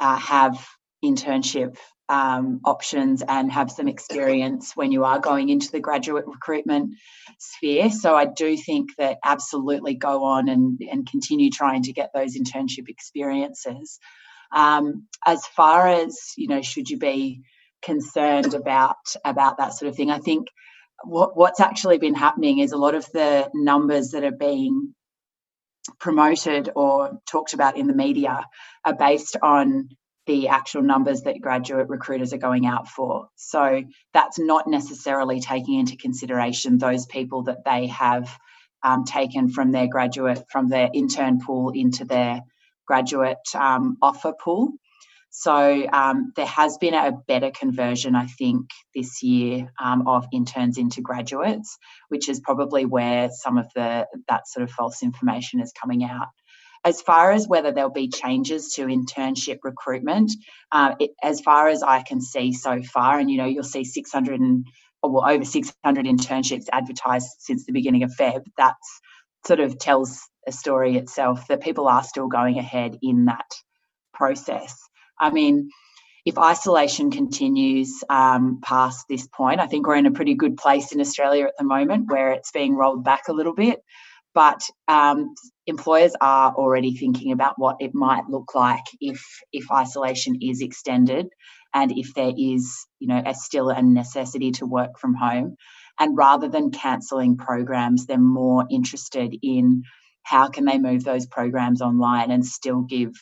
uh, 0.00 0.16
have 0.16 0.64
internship 1.04 1.76
um, 2.08 2.60
options 2.64 3.22
and 3.26 3.52
have 3.52 3.70
some 3.70 3.86
experience 3.86 4.72
when 4.74 4.90
you 4.90 5.04
are 5.04 5.20
going 5.20 5.48
into 5.48 5.70
the 5.70 5.80
graduate 5.80 6.26
recruitment 6.26 6.90
sphere. 7.38 7.88
So 7.90 8.16
I 8.16 8.24
do 8.24 8.56
think 8.56 8.90
that 8.98 9.18
absolutely 9.24 9.94
go 9.94 10.24
on 10.24 10.48
and, 10.48 10.80
and 10.90 11.08
continue 11.08 11.50
trying 11.50 11.84
to 11.84 11.92
get 11.92 12.10
those 12.12 12.36
internship 12.36 12.88
experiences. 12.88 14.00
Um, 14.52 15.06
as 15.24 15.46
far 15.46 15.86
as, 15.86 16.18
you 16.36 16.48
know, 16.48 16.62
should 16.62 16.90
you 16.90 16.98
be 16.98 17.42
concerned 17.82 18.54
about 18.54 18.96
about 19.24 19.58
that 19.58 19.74
sort 19.74 19.88
of 19.88 19.96
thing, 19.96 20.10
I 20.10 20.18
think 20.18 20.48
what, 21.04 21.36
what's 21.36 21.60
actually 21.60 21.98
been 21.98 22.14
happening 22.14 22.58
is 22.58 22.72
a 22.72 22.78
lot 22.78 22.94
of 22.94 23.06
the 23.12 23.50
numbers 23.54 24.10
that 24.10 24.24
are 24.24 24.32
being 24.32 24.94
promoted 25.98 26.70
or 26.76 27.20
talked 27.26 27.54
about 27.54 27.76
in 27.76 27.86
the 27.86 27.94
media 27.94 28.44
are 28.84 28.96
based 28.96 29.36
on 29.42 29.88
the 30.26 30.48
actual 30.48 30.82
numbers 30.82 31.22
that 31.22 31.40
graduate 31.40 31.88
recruiters 31.88 32.32
are 32.32 32.38
going 32.38 32.66
out 32.66 32.86
for. 32.86 33.28
So 33.36 33.82
that's 34.12 34.38
not 34.38 34.68
necessarily 34.68 35.40
taking 35.40 35.80
into 35.80 35.96
consideration 35.96 36.78
those 36.78 37.06
people 37.06 37.44
that 37.44 37.64
they 37.64 37.86
have 37.88 38.30
um, 38.82 39.04
taken 39.04 39.50
from 39.50 39.72
their 39.72 39.88
graduate, 39.88 40.44
from 40.50 40.68
their 40.68 40.88
intern 40.92 41.40
pool 41.40 41.70
into 41.70 42.04
their 42.04 42.42
graduate 42.86 43.38
um, 43.54 43.96
offer 44.00 44.32
pool. 44.32 44.72
So 45.30 45.86
um, 45.92 46.32
there 46.34 46.46
has 46.46 46.76
been 46.78 46.94
a 46.94 47.12
better 47.12 47.52
conversion, 47.52 48.16
I 48.16 48.26
think, 48.26 48.68
this 48.94 49.22
year 49.22 49.72
um, 49.82 50.06
of 50.08 50.26
interns 50.32 50.76
into 50.76 51.00
graduates, 51.00 51.78
which 52.08 52.28
is 52.28 52.40
probably 52.40 52.84
where 52.84 53.30
some 53.30 53.56
of 53.56 53.66
the 53.74 54.06
that 54.28 54.48
sort 54.48 54.64
of 54.64 54.72
false 54.72 55.02
information 55.04 55.60
is 55.60 55.72
coming 55.72 56.02
out. 56.04 56.28
As 56.84 57.00
far 57.00 57.30
as 57.30 57.46
whether 57.46 57.70
there'll 57.70 57.90
be 57.90 58.08
changes 58.08 58.72
to 58.74 58.86
internship 58.86 59.58
recruitment, 59.62 60.32
uh, 60.72 60.94
it, 60.98 61.10
as 61.22 61.40
far 61.40 61.68
as 61.68 61.82
I 61.82 62.02
can 62.02 62.20
see 62.20 62.52
so 62.52 62.82
far, 62.82 63.18
and 63.18 63.30
you 63.30 63.36
know, 63.36 63.46
you'll 63.46 63.62
see 63.62 63.84
600 63.84 64.40
and 64.40 64.66
well, 65.02 65.30
over 65.30 65.44
600 65.44 66.06
internships 66.06 66.66
advertised 66.72 67.28
since 67.38 67.66
the 67.66 67.72
beginning 67.72 68.02
of 68.02 68.10
Feb. 68.18 68.42
That 68.56 68.74
sort 69.46 69.60
of 69.60 69.78
tells 69.78 70.20
a 70.46 70.52
story 70.52 70.96
itself 70.96 71.46
that 71.48 71.62
people 71.62 71.86
are 71.86 72.02
still 72.02 72.26
going 72.26 72.58
ahead 72.58 72.98
in 73.00 73.26
that 73.26 73.50
process. 74.12 74.76
I 75.20 75.30
mean, 75.30 75.70
if 76.24 76.38
isolation 76.38 77.10
continues 77.10 78.02
um, 78.08 78.60
past 78.62 79.06
this 79.08 79.26
point, 79.26 79.60
I 79.60 79.66
think 79.66 79.86
we're 79.86 79.96
in 79.96 80.06
a 80.06 80.12
pretty 80.12 80.34
good 80.34 80.56
place 80.56 80.92
in 80.92 81.00
Australia 81.00 81.46
at 81.46 81.54
the 81.58 81.64
moment 81.64 82.10
where 82.10 82.32
it's 82.32 82.52
being 82.52 82.74
rolled 82.74 83.04
back 83.04 83.28
a 83.28 83.32
little 83.32 83.54
bit. 83.54 83.80
But 84.32 84.62
um, 84.86 85.34
employers 85.66 86.14
are 86.20 86.54
already 86.54 86.94
thinking 86.94 87.32
about 87.32 87.54
what 87.58 87.76
it 87.80 87.94
might 87.94 88.28
look 88.28 88.54
like 88.54 88.84
if 89.00 89.24
if 89.52 89.70
isolation 89.70 90.38
is 90.40 90.60
extended 90.60 91.26
and 91.74 91.92
if 91.96 92.14
there 92.14 92.32
is 92.36 92.86
you 92.98 93.08
know 93.08 93.22
a, 93.24 93.34
still 93.34 93.70
a 93.70 93.82
necessity 93.82 94.52
to 94.52 94.66
work 94.66 94.98
from 94.98 95.14
home 95.14 95.56
and 95.98 96.16
rather 96.16 96.48
than 96.48 96.70
cancelling 96.70 97.36
programs 97.36 98.06
they're 98.06 98.18
more 98.18 98.66
interested 98.70 99.34
in 99.42 99.82
how 100.22 100.48
can 100.48 100.64
they 100.64 100.78
move 100.78 101.02
those 101.04 101.26
programs 101.26 101.80
online 101.80 102.30
and 102.30 102.44
still 102.44 102.82
give 102.82 103.12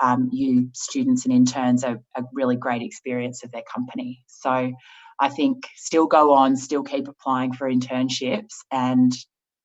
um, 0.00 0.28
you 0.32 0.70
students 0.72 1.24
and 1.24 1.34
interns 1.34 1.84
a, 1.84 1.98
a 2.16 2.22
really 2.32 2.56
great 2.56 2.82
experience 2.82 3.44
of 3.44 3.50
their 3.52 3.62
company. 3.72 4.24
So 4.26 4.72
I 5.20 5.28
think 5.28 5.64
still 5.76 6.06
go 6.06 6.32
on, 6.32 6.56
still 6.56 6.82
keep 6.82 7.08
applying 7.08 7.52
for 7.52 7.70
internships, 7.70 8.54
and 8.70 9.12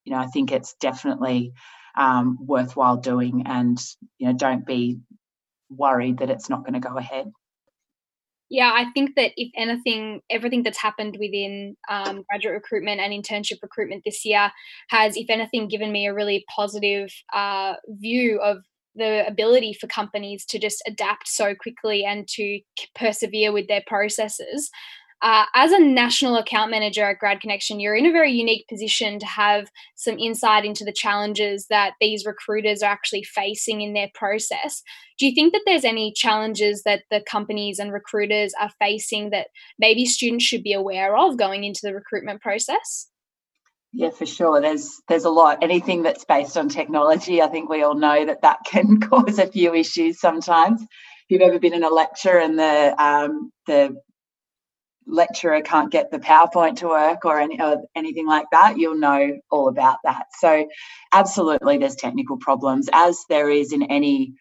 you 0.04 0.12
know 0.12 0.18
I 0.18 0.26
think 0.26 0.52
it's 0.52 0.74
definitely 0.80 1.52
um, 1.96 2.38
worthwhile 2.40 2.98
doing 2.98 3.44
and 3.46 3.78
you 4.18 4.28
know 4.28 4.34
don't 4.34 4.66
be 4.66 4.98
worried 5.70 6.18
that 6.18 6.30
it's 6.30 6.48
not 6.48 6.60
going 6.64 6.80
to 6.80 6.88
go 6.88 6.96
ahead. 6.96 7.30
Yeah 8.48 8.70
i 8.72 8.84
think 8.92 9.16
that 9.16 9.32
if 9.36 9.50
anything 9.56 10.20
everything 10.30 10.62
that's 10.62 10.78
happened 10.78 11.16
within 11.18 11.76
um, 11.88 12.22
graduate 12.30 12.54
recruitment 12.54 13.00
and 13.00 13.12
internship 13.12 13.60
recruitment 13.60 14.04
this 14.04 14.24
year 14.24 14.52
has 14.88 15.16
if 15.16 15.28
anything 15.28 15.66
given 15.66 15.90
me 15.90 16.06
a 16.06 16.14
really 16.14 16.44
positive 16.54 17.10
uh, 17.32 17.74
view 17.88 18.40
of 18.40 18.58
the 18.96 19.26
ability 19.26 19.74
for 19.74 19.86
companies 19.86 20.44
to 20.46 20.58
just 20.58 20.82
adapt 20.86 21.28
so 21.28 21.54
quickly 21.54 22.04
and 22.04 22.26
to 22.28 22.60
persevere 22.94 23.52
with 23.52 23.68
their 23.68 23.82
processes 23.86 24.70
uh, 25.22 25.44
as 25.54 25.72
a 25.72 25.78
national 25.78 26.36
account 26.36 26.70
manager 26.70 27.02
at 27.02 27.18
Grad 27.18 27.40
Connection, 27.40 27.80
you're 27.80 27.96
in 27.96 28.04
a 28.04 28.12
very 28.12 28.32
unique 28.32 28.68
position 28.68 29.18
to 29.18 29.26
have 29.26 29.70
some 29.94 30.18
insight 30.18 30.64
into 30.64 30.84
the 30.84 30.92
challenges 30.92 31.66
that 31.70 31.94
these 32.00 32.26
recruiters 32.26 32.82
are 32.82 32.92
actually 32.92 33.22
facing 33.22 33.80
in 33.80 33.94
their 33.94 34.10
process. 34.14 34.82
Do 35.18 35.26
you 35.26 35.34
think 35.34 35.54
that 35.54 35.62
there's 35.64 35.84
any 35.84 36.12
challenges 36.14 36.82
that 36.84 37.04
the 37.10 37.22
companies 37.28 37.78
and 37.78 37.92
recruiters 37.92 38.52
are 38.60 38.70
facing 38.78 39.30
that 39.30 39.48
maybe 39.78 40.04
students 40.04 40.44
should 40.44 40.62
be 40.62 40.74
aware 40.74 41.16
of 41.16 41.38
going 41.38 41.64
into 41.64 41.80
the 41.82 41.94
recruitment 41.94 42.42
process? 42.42 43.08
Yeah, 43.92 44.10
for 44.10 44.26
sure. 44.26 44.60
There's 44.60 45.00
there's 45.08 45.24
a 45.24 45.30
lot. 45.30 45.58
Anything 45.62 46.02
that's 46.02 46.24
based 46.24 46.56
on 46.56 46.68
technology, 46.68 47.40
I 47.42 47.48
think 47.48 47.68
we 47.70 47.82
all 47.82 47.94
know 47.94 48.26
that 48.26 48.42
that 48.42 48.58
can 48.66 49.00
cause 49.08 49.38
a 49.38 49.46
few 49.46 49.74
issues 49.74 50.20
sometimes. 50.20 50.82
If 50.82 50.88
you've 51.30 51.42
ever 51.42 51.58
been 51.58 51.74
in 51.74 51.84
a 51.84 51.88
lecture 51.88 52.38
and 52.38 52.58
the 52.58 52.94
um, 53.02 53.52
the 53.66 53.96
lecturer 55.06 55.60
can't 55.62 55.92
get 55.92 56.10
the 56.10 56.18
PowerPoint 56.18 56.76
to 56.78 56.88
work 56.88 57.24
or 57.24 57.38
any 57.40 57.60
or 57.60 57.82
anything 57.94 58.26
like 58.26 58.46
that, 58.52 58.78
you'll 58.78 58.98
know 58.98 59.38
all 59.50 59.68
about 59.68 59.98
that. 60.04 60.26
So, 60.38 60.68
absolutely, 61.12 61.78
there's 61.78 61.96
technical 61.96 62.38
problems, 62.38 62.88
as 62.92 63.24
there 63.28 63.50
is 63.50 63.72
in 63.72 63.84
any 63.84 64.34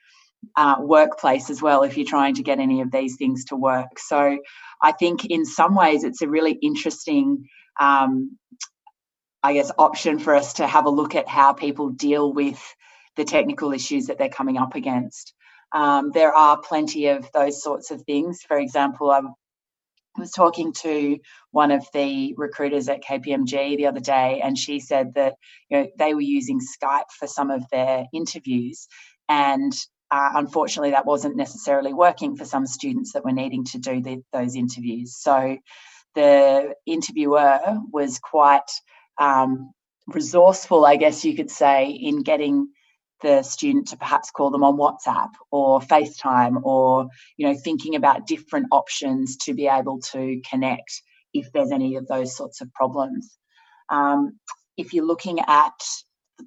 uh, 0.57 0.77
workplace 0.79 1.49
as 1.49 1.61
well, 1.61 1.83
if 1.83 1.97
you're 1.97 2.05
trying 2.07 2.35
to 2.35 2.43
get 2.43 2.59
any 2.59 2.81
of 2.81 2.91
these 2.91 3.17
things 3.17 3.45
to 3.45 3.55
work. 3.55 3.99
So, 3.99 4.39
I 4.81 4.91
think 4.93 5.25
in 5.25 5.45
some 5.45 5.75
ways 5.75 6.03
it's 6.03 6.21
a 6.21 6.29
really 6.29 6.53
interesting. 6.61 7.47
Um, 7.79 8.37
I 9.45 9.53
guess 9.53 9.71
option 9.77 10.17
for 10.17 10.33
us 10.33 10.53
to 10.53 10.65
have 10.65 10.85
a 10.85 10.89
look 10.89 11.13
at 11.13 11.27
how 11.27 11.53
people 11.53 11.89
deal 11.89 12.33
with 12.33 12.59
the 13.15 13.23
technical 13.23 13.73
issues 13.73 14.07
that 14.07 14.17
they're 14.17 14.27
coming 14.27 14.57
up 14.57 14.73
against. 14.73 15.35
Um, 15.71 16.09
there 16.11 16.33
are 16.33 16.59
plenty 16.59 17.09
of 17.09 17.29
those 17.31 17.61
sorts 17.61 17.91
of 17.91 18.01
things. 18.01 18.41
For 18.41 18.57
example, 18.57 19.11
I've 19.11 19.25
was 20.17 20.31
talking 20.31 20.71
to 20.71 21.19
one 21.51 21.71
of 21.71 21.85
the 21.93 22.33
recruiters 22.37 22.89
at 22.89 23.03
KPMG 23.03 23.77
the 23.77 23.85
other 23.85 23.99
day, 23.99 24.41
and 24.43 24.57
she 24.57 24.79
said 24.79 25.13
that 25.13 25.35
you 25.69 25.77
know 25.77 25.87
they 25.99 26.15
were 26.15 26.21
using 26.21 26.59
Skype 26.59 27.11
for 27.19 27.27
some 27.27 27.51
of 27.51 27.65
their 27.69 28.05
interviews, 28.13 28.87
and 29.29 29.73
uh, 30.09 30.29
unfortunately, 30.35 30.91
that 30.91 31.05
wasn't 31.05 31.35
necessarily 31.35 31.93
working 31.93 32.35
for 32.35 32.45
some 32.45 32.65
students 32.65 33.13
that 33.13 33.25
were 33.25 33.31
needing 33.31 33.65
to 33.65 33.77
do 33.77 34.01
the, 34.01 34.23
those 34.33 34.55
interviews. 34.55 35.15
So 35.17 35.57
the 36.15 36.73
interviewer 36.87 37.59
was 37.91 38.17
quite 38.19 38.71
um, 39.19 39.71
resourceful, 40.07 40.85
I 40.85 40.95
guess 40.95 41.25
you 41.25 41.35
could 41.35 41.51
say, 41.51 41.89
in 41.89 42.23
getting 42.23 42.69
the 43.21 43.41
student 43.43 43.87
to 43.87 43.97
perhaps 43.97 44.31
call 44.31 44.51
them 44.51 44.63
on 44.63 44.77
WhatsApp 44.77 45.29
or 45.51 45.79
FaceTime 45.79 46.61
or 46.63 47.07
you 47.37 47.47
know 47.47 47.55
thinking 47.57 47.95
about 47.95 48.27
different 48.27 48.67
options 48.71 49.37
to 49.37 49.53
be 49.53 49.67
able 49.67 49.99
to 50.11 50.41
connect 50.49 51.01
if 51.33 51.51
there's 51.51 51.71
any 51.71 51.95
of 51.95 52.07
those 52.07 52.35
sorts 52.35 52.61
of 52.61 52.71
problems. 52.73 53.37
Um, 53.89 54.39
if 54.77 54.93
you're 54.93 55.05
looking 55.05 55.39
at 55.39 55.73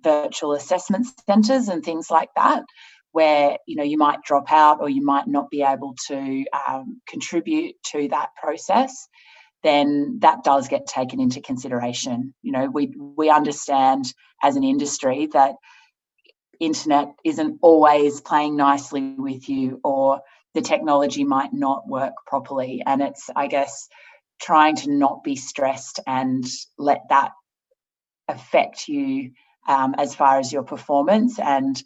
virtual 0.02 0.52
assessment 0.52 1.06
centres 1.26 1.68
and 1.68 1.82
things 1.82 2.10
like 2.10 2.30
that, 2.37 2.64
where 3.12 3.56
you 3.66 3.76
know 3.76 3.82
you 3.82 3.96
might 3.96 4.22
drop 4.22 4.52
out 4.52 4.78
or 4.80 4.88
you 4.88 5.04
might 5.04 5.26
not 5.26 5.50
be 5.50 5.62
able 5.62 5.94
to 6.08 6.44
um, 6.68 7.00
contribute 7.08 7.75
to 7.87 8.08
that 8.08 8.30
process, 8.40 9.08
then 9.62 10.18
that 10.20 10.44
does 10.44 10.68
get 10.68 10.86
taken 10.86 11.20
into 11.20 11.40
consideration. 11.40 12.34
You 12.42 12.52
know, 12.52 12.66
we 12.70 12.94
we 12.96 13.30
understand 13.30 14.12
as 14.42 14.56
an 14.56 14.64
industry 14.64 15.28
that 15.32 15.56
internet 16.60 17.08
isn't 17.24 17.58
always 17.62 18.20
playing 18.20 18.56
nicely 18.56 19.14
with 19.16 19.48
you 19.48 19.80
or 19.84 20.20
the 20.54 20.60
technology 20.60 21.24
might 21.24 21.52
not 21.52 21.88
work 21.88 22.14
properly. 22.26 22.82
And 22.84 23.02
it's 23.02 23.30
i 23.34 23.46
guess 23.46 23.88
trying 24.40 24.76
to 24.76 24.90
not 24.90 25.24
be 25.24 25.36
stressed 25.36 26.00
and 26.06 26.44
let 26.78 27.02
that 27.10 27.32
affect 28.28 28.88
you 28.88 29.32
um, 29.66 29.94
as 29.98 30.14
far 30.14 30.38
as 30.38 30.52
your 30.52 30.62
performance. 30.62 31.38
And 31.38 31.80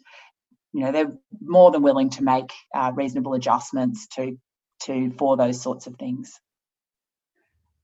you 0.73 0.81
know 0.81 0.91
they're 0.91 1.17
more 1.39 1.71
than 1.71 1.83
willing 1.83 2.09
to 2.11 2.23
make 2.23 2.51
uh, 2.75 2.91
reasonable 2.95 3.33
adjustments 3.33 4.07
to 4.15 4.37
to 4.81 5.11
for 5.17 5.37
those 5.37 5.61
sorts 5.61 5.87
of 5.87 5.95
things 5.95 6.39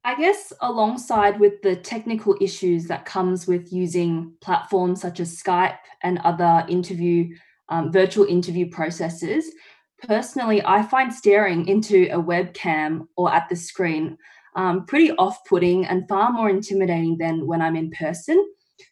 I 0.09 0.15
guess 0.15 0.51
alongside 0.61 1.39
with 1.39 1.61
the 1.61 1.75
technical 1.75 2.35
issues 2.41 2.87
that 2.87 3.05
comes 3.05 3.45
with 3.45 3.71
using 3.71 4.33
platforms 4.41 5.01
such 5.01 5.19
as 5.19 5.39
Skype 5.39 5.77
and 6.01 6.17
other 6.23 6.65
interview 6.67 7.29
um, 7.69 7.91
virtual 7.91 8.25
interview 8.25 8.71
processes, 8.71 9.45
personally, 10.01 10.65
I 10.65 10.81
find 10.81 11.13
staring 11.13 11.67
into 11.67 12.07
a 12.11 12.17
webcam 12.17 13.05
or 13.17 13.31
at 13.31 13.49
the 13.49 13.55
screen 13.55 14.17
um, 14.55 14.87
pretty 14.87 15.11
off-putting 15.11 15.85
and 15.85 16.09
far 16.09 16.31
more 16.31 16.49
intimidating 16.49 17.19
than 17.19 17.45
when 17.45 17.61
I'm 17.61 17.75
in 17.75 17.91
person. 17.91 18.43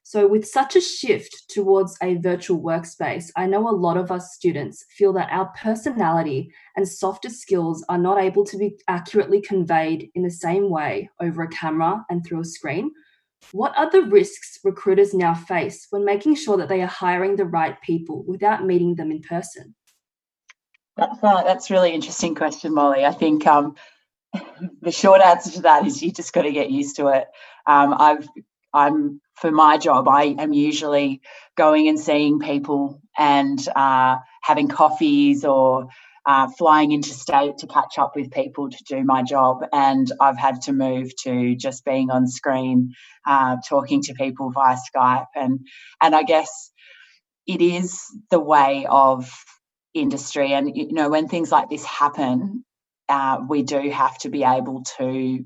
So, 0.04 0.28
with 0.28 0.48
such 0.48 0.76
a 0.76 0.82
shift 0.82 1.50
towards 1.50 1.98
a 2.02 2.16
virtual 2.16 2.62
workspace, 2.62 3.30
I 3.36 3.46
know 3.46 3.68
a 3.68 3.72
lot 3.72 3.98
of 3.98 4.12
us 4.12 4.34
students 4.34 4.86
feel 4.90 5.14
that 5.14 5.32
our 5.32 5.52
personality 5.62 6.52
and 6.76 6.88
softer 6.88 7.30
skills 7.30 7.84
are 7.90 7.98
not 7.98 8.22
able 8.22 8.46
to 8.46 8.58
be 8.58 8.78
accurately 8.88 9.42
conveyed 9.42 10.10
in 10.16 10.24
the 10.24 10.32
same 10.32 10.70
way 10.70 11.10
over 11.22 11.44
a 11.44 11.50
camera 11.50 12.06
and 12.10 12.26
through 12.26 12.42
a 12.42 12.46
screen. 12.46 12.92
What 13.52 13.78
are 13.78 13.90
the 13.90 14.04
risks 14.04 14.60
recruiters 14.64 15.14
now 15.14 15.34
face 15.34 15.88
when 15.90 16.04
making 16.04 16.36
sure 16.36 16.58
that 16.58 16.70
they 16.70 16.82
are 16.82 16.88
hiring 16.88 17.36
the 17.36 17.46
right 17.46 17.80
people 17.82 18.24
without 18.24 18.66
meeting 18.66 18.96
them 18.96 19.12
in 19.12 19.22
person? 19.22 19.76
That's 20.98 21.24
uh, 21.24 21.44
that's 21.44 21.70
really 21.70 21.94
interesting 21.94 22.34
question, 22.34 22.74
Molly. 22.74 23.06
I 23.06 23.12
think 23.12 23.46
um, 23.46 23.76
the 24.82 24.92
short 24.92 25.22
answer 25.22 25.52
to 25.52 25.62
that 25.62 25.86
is 25.86 26.02
you 26.02 26.12
just 26.12 26.34
got 26.34 26.42
to 26.44 26.52
get 26.52 26.72
used 26.72 26.96
to 26.98 27.08
it. 27.08 27.28
Um, 27.68 27.94
I've 27.98 28.28
I'm 28.74 29.22
for 29.36 29.52
my 29.52 29.78
job, 29.78 30.08
I 30.08 30.36
am 30.40 30.52
usually 30.52 31.22
going 31.56 31.88
and 31.88 32.00
seeing 32.00 32.40
people 32.40 33.02
and 33.18 33.60
uh, 33.76 34.18
having 34.42 34.68
coffees 34.68 35.46
or 35.46 35.88
uh, 36.26 36.50
flying 36.58 36.92
interstate 36.92 37.60
to 37.60 37.68
catch 37.68 37.98
up 37.98 38.14
with 38.16 38.32
people 38.32 38.70
to 38.70 38.84
do 38.84 39.04
my 39.04 39.24
job. 39.24 39.60
And 39.72 40.12
I've 40.20 40.38
had 40.38 40.62
to 40.64 40.74
move 40.74 41.12
to 41.24 41.56
just 41.56 41.86
being 41.86 42.10
on 42.10 42.28
screen, 42.28 42.94
uh, 43.26 43.58
talking 43.68 44.02
to 44.04 44.14
people 44.14 44.52
via 44.52 44.76
Skype. 44.76 45.28
And, 45.36 45.60
and 46.02 46.16
I 46.16 46.24
guess 46.24 46.72
it 47.46 47.62
is 47.62 48.04
the 48.30 48.40
way 48.40 48.86
of 48.90 49.32
industry. 49.94 50.52
And, 50.52 50.76
you 50.76 50.92
know, 50.92 51.10
when 51.10 51.28
things 51.28 51.52
like 51.52 51.70
this 51.70 51.86
happen, 51.86 52.66
uh, 53.08 53.40
we 53.48 53.64
do 53.64 53.90
have 53.90 54.18
to 54.20 54.30
be 54.30 54.44
able 54.44 54.84
to 54.98 55.46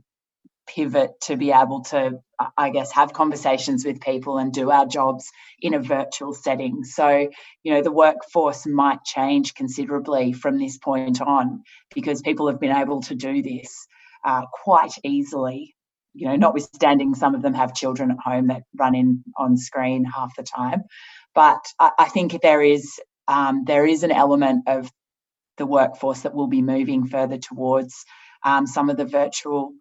pivot 0.74 1.20
to 1.22 1.36
be 1.36 1.51
able 1.51 1.82
to, 1.82 2.20
I 2.58 2.70
guess, 2.70 2.92
have 2.92 3.13
conversations 3.13 3.86
with 3.86 4.01
people 4.01 4.38
and 4.38 4.54
do 4.54 4.72
our 4.72 4.86
jobs 4.86 5.30
in 5.60 5.74
a 5.74 5.80
virtual 5.80 6.34
setting. 6.34 6.84
So, 6.84 7.30
you 7.63 7.74
know, 7.74 7.82
the 7.82 7.92
workforce 7.92 8.66
might 8.66 9.04
change 9.04 9.54
considerably 9.54 10.34
from 10.34 10.58
this 10.58 10.78
point 10.78 11.22
on 11.22 11.63
because 11.94 12.22
people 12.22 12.48
have 12.48 12.60
been 12.60 12.75
able 12.75 13.01
to 13.04 13.16
do 13.16 13.42
this 13.42 13.88
uh, 14.24 14.44
quite 14.63 14.94
easily. 15.04 15.75
You 16.13 16.28
know, 16.28 16.36
notwithstanding 16.36 17.16
some 17.16 17.36
of 17.36 17.42
them 17.42 17.54
have 17.54 17.74
children 17.74 18.12
at 18.12 18.18
home 18.20 18.48
that 18.48 18.63
run 18.75 18.96
in 18.96 19.24
on 19.38 19.58
screen 19.58 20.04
half 20.04 20.36
the 20.36 20.44
time, 20.44 20.84
but 21.34 21.63
I, 21.80 21.92
I 22.00 22.10
think 22.10 22.42
there 22.42 22.62
is 22.62 23.00
um, 23.28 23.63
there 23.66 23.86
is 23.86 24.03
an 24.03 24.12
element 24.12 24.64
of 24.68 24.92
the 25.57 25.66
workforce 25.66 26.22
that 26.22 26.34
will 26.34 26.48
be 26.48 26.62
moving 26.62 27.07
further 27.07 27.38
towards 27.38 28.03
um, 28.44 28.68
some 28.68 28.90
of 28.90 28.98
the 28.98 29.05
virtual 29.05 29.74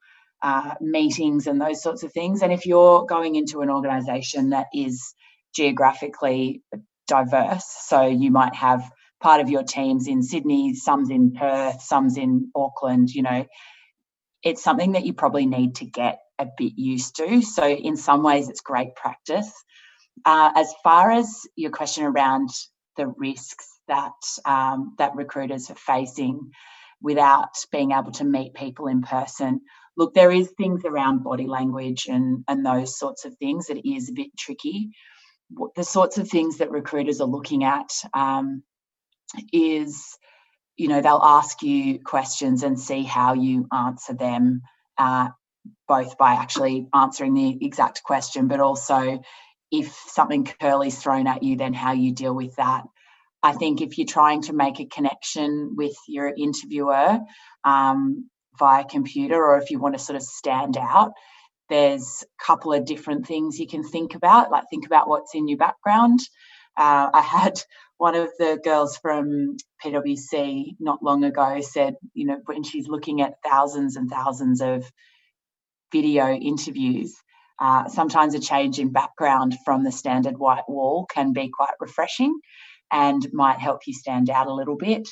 uh, 0.42 0.74
meetings 0.80 1.46
and 1.46 1.60
those 1.60 1.82
sorts 1.82 2.02
of 2.02 2.12
things. 2.12 2.42
And 2.42 2.52
if 2.52 2.66
you're 2.66 3.04
going 3.06 3.34
into 3.34 3.60
an 3.60 3.70
organisation 3.70 4.50
that 4.50 4.66
is 4.74 5.14
geographically 5.54 6.62
diverse, 7.06 7.66
so 7.66 8.06
you 8.06 8.30
might 8.30 8.54
have 8.54 8.82
part 9.20 9.40
of 9.40 9.50
your 9.50 9.62
teams 9.62 10.06
in 10.06 10.22
Sydney, 10.22 10.74
some's 10.74 11.10
in 11.10 11.32
Perth, 11.32 11.82
some's 11.82 12.16
in 12.16 12.50
Auckland, 12.54 13.10
you 13.10 13.22
know, 13.22 13.46
it's 14.42 14.62
something 14.62 14.92
that 14.92 15.04
you 15.04 15.12
probably 15.12 15.46
need 15.46 15.76
to 15.76 15.84
get 15.84 16.20
a 16.38 16.46
bit 16.56 16.72
used 16.76 17.16
to. 17.16 17.42
So, 17.42 17.68
in 17.68 17.96
some 17.96 18.22
ways, 18.22 18.48
it's 18.48 18.62
great 18.62 18.94
practice. 18.94 19.52
Uh, 20.24 20.50
as 20.54 20.72
far 20.82 21.10
as 21.10 21.46
your 21.56 21.70
question 21.70 22.04
around 22.04 22.48
the 22.96 23.06
risks 23.06 23.78
that 23.88 24.12
um, 24.44 24.94
that 24.98 25.14
recruiters 25.14 25.70
are 25.70 25.74
facing 25.74 26.52
without 27.02 27.50
being 27.72 27.92
able 27.92 28.12
to 28.12 28.24
meet 28.24 28.54
people 28.54 28.86
in 28.86 29.02
person, 29.02 29.60
look, 29.96 30.14
there 30.14 30.30
is 30.30 30.50
things 30.50 30.84
around 30.84 31.24
body 31.24 31.46
language 31.46 32.06
and, 32.06 32.44
and 32.48 32.64
those 32.64 32.98
sorts 32.98 33.24
of 33.24 33.36
things 33.36 33.66
that 33.66 33.88
is 33.88 34.08
a 34.08 34.14
bit 34.14 34.36
tricky. 34.36 34.90
The 35.76 35.84
sorts 35.84 36.18
of 36.18 36.28
things 36.28 36.58
that 36.58 36.70
recruiters 36.70 37.20
are 37.20 37.26
looking 37.26 37.64
at 37.64 37.90
um, 38.14 38.62
is, 39.52 40.16
you 40.76 40.88
know, 40.88 41.00
they'll 41.00 41.20
ask 41.22 41.62
you 41.62 42.00
questions 42.00 42.62
and 42.62 42.78
see 42.78 43.02
how 43.02 43.34
you 43.34 43.66
answer 43.72 44.14
them, 44.14 44.62
uh, 44.96 45.28
both 45.88 46.16
by 46.16 46.34
actually 46.34 46.86
answering 46.94 47.34
the 47.34 47.58
exact 47.64 48.02
question, 48.02 48.48
but 48.48 48.60
also 48.60 49.20
if 49.70 49.92
something 50.08 50.44
curly 50.60 50.88
is 50.88 50.98
thrown 50.98 51.26
at 51.26 51.42
you, 51.42 51.56
then 51.56 51.74
how 51.74 51.92
you 51.92 52.12
deal 52.12 52.34
with 52.34 52.56
that. 52.56 52.84
I 53.42 53.52
think 53.52 53.80
if 53.80 53.96
you're 53.96 54.06
trying 54.06 54.42
to 54.42 54.52
make 54.52 54.80
a 54.80 54.86
connection 54.86 55.74
with 55.76 55.96
your 56.06 56.32
interviewer, 56.36 57.18
um, 57.64 58.28
via 58.58 58.84
computer 58.84 59.36
or 59.36 59.58
if 59.58 59.70
you 59.70 59.78
want 59.78 59.96
to 59.96 60.02
sort 60.02 60.16
of 60.16 60.22
stand 60.22 60.76
out 60.76 61.12
there's 61.70 62.24
a 62.24 62.44
couple 62.44 62.72
of 62.72 62.84
different 62.84 63.26
things 63.26 63.58
you 63.58 63.66
can 63.66 63.84
think 63.84 64.14
about. 64.14 64.50
Like 64.50 64.64
think 64.68 64.84
about 64.84 65.08
what's 65.08 65.34
in 65.34 65.48
your 65.48 65.56
background. 65.56 66.20
Uh, 66.76 67.08
i 67.14 67.20
had 67.20 67.60
one 67.98 68.14
of 68.14 68.28
the 68.38 68.58
girls 68.62 68.96
from 68.96 69.56
pwc 69.84 70.74
not 70.78 71.02
long 71.02 71.24
ago 71.24 71.60
said 71.60 71.94
you 72.14 72.26
know 72.26 72.38
when 72.46 72.62
she's 72.62 72.88
looking 72.88 73.20
at 73.20 73.34
thousands 73.44 73.96
and 73.96 74.08
thousands 74.08 74.62
of 74.62 74.90
video 75.92 76.32
interviews 76.32 77.14
uh, 77.58 77.88
sometimes 77.88 78.34
a 78.34 78.38
change 78.38 78.78
in 78.78 78.92
background 78.92 79.54
from 79.64 79.82
the 79.82 79.92
standard 79.92 80.38
white 80.38 80.68
wall 80.68 81.06
can 81.12 81.32
be 81.32 81.50
quite 81.54 81.74
refreshing 81.80 82.38
and 82.92 83.26
might 83.32 83.58
help 83.58 83.86
you 83.86 83.94
stand 83.94 84.30
out 84.30 84.46
a 84.46 84.54
little 84.54 84.76
bit 84.76 85.08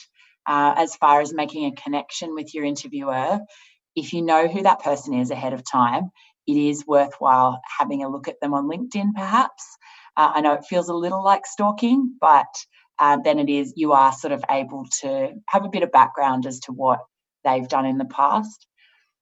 uh, 0.49 0.75
as 0.79 0.97
far 0.97 1.21
as 1.21 1.33
making 1.33 1.67
a 1.67 1.81
connection 1.83 2.35
with 2.35 2.55
your 2.55 2.65
interviewer, 2.65 3.39
if 3.95 4.15
you 4.15 4.23
know 4.23 4.49
who 4.49 4.63
that 4.63 4.81
person 4.81 5.15
is 5.15 5.31
ahead 5.31 5.53
of 5.53 5.63
time, 5.71 6.11
it 6.47 6.57
is 6.57 6.87
worthwhile 6.87 7.61
having 7.79 8.03
a 8.03 8.09
look 8.09 8.29
at 8.29 8.41
them 8.41 8.55
on 8.55 8.67
LinkedIn, 8.69 9.13
perhaps. 9.15 9.77
Uh, 10.17 10.33
I 10.37 10.41
know 10.41 10.55
it 10.55 10.65
feels 10.65 10.89
a 10.89 10.95
little 10.95 11.23
like 11.23 11.45
stalking, 11.45 12.17
but 12.19 12.47
uh, 12.99 13.19
then 13.23 13.39
it 13.39 13.51
is, 13.51 13.75
you 13.77 13.93
are 13.93 14.13
sort 14.13 14.33
of 14.33 14.43
able 14.51 14.87
to 15.03 15.35
have 15.47 15.67
a 15.67 15.69
bit 15.69 15.83
of 15.83 15.93
background 15.93 16.47
as 16.47 16.61
to 16.61 16.73
what 16.73 17.01
they've 17.45 17.69
done 17.69 17.85
in 17.85 17.99
the 17.99 18.07
past. 18.07 18.67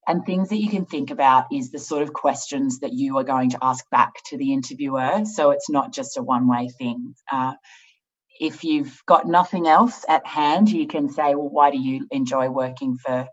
And 0.09 0.25
things 0.25 0.51
that 0.51 0.63
you 0.63 0.69
can 0.69 0.87
think 0.87 1.11
about 1.11 1.47
is 1.53 1.73
the 1.73 1.81
sort 1.81 2.03
of 2.03 2.13
questions 2.13 2.79
that 2.81 2.93
you 2.93 3.19
are 3.19 3.25
going 3.25 3.51
to 3.51 3.59
ask 3.61 3.85
back 3.91 4.13
to 4.27 4.39
the 4.39 4.53
interviewer. 4.53 5.25
So 5.25 5.51
it's 5.51 5.69
not 5.69 5.93
just 5.93 6.17
a 6.17 6.23
one 6.23 6.47
way 6.47 6.69
thing. 6.79 7.17
Uh, 7.31 7.55
if 8.41 8.65
you've 8.65 9.03
got 9.07 9.27
nothing 9.27 9.67
else 9.67 10.05
at 10.09 10.27
hand, 10.27 10.71
you 10.71 10.87
can 10.87 11.09
say, 11.09 11.35
well, 11.35 11.49
why 11.49 11.71
do 11.71 11.79
you 11.79 12.07
enjoy 12.11 12.49
working 12.49 12.97
for 12.97 13.29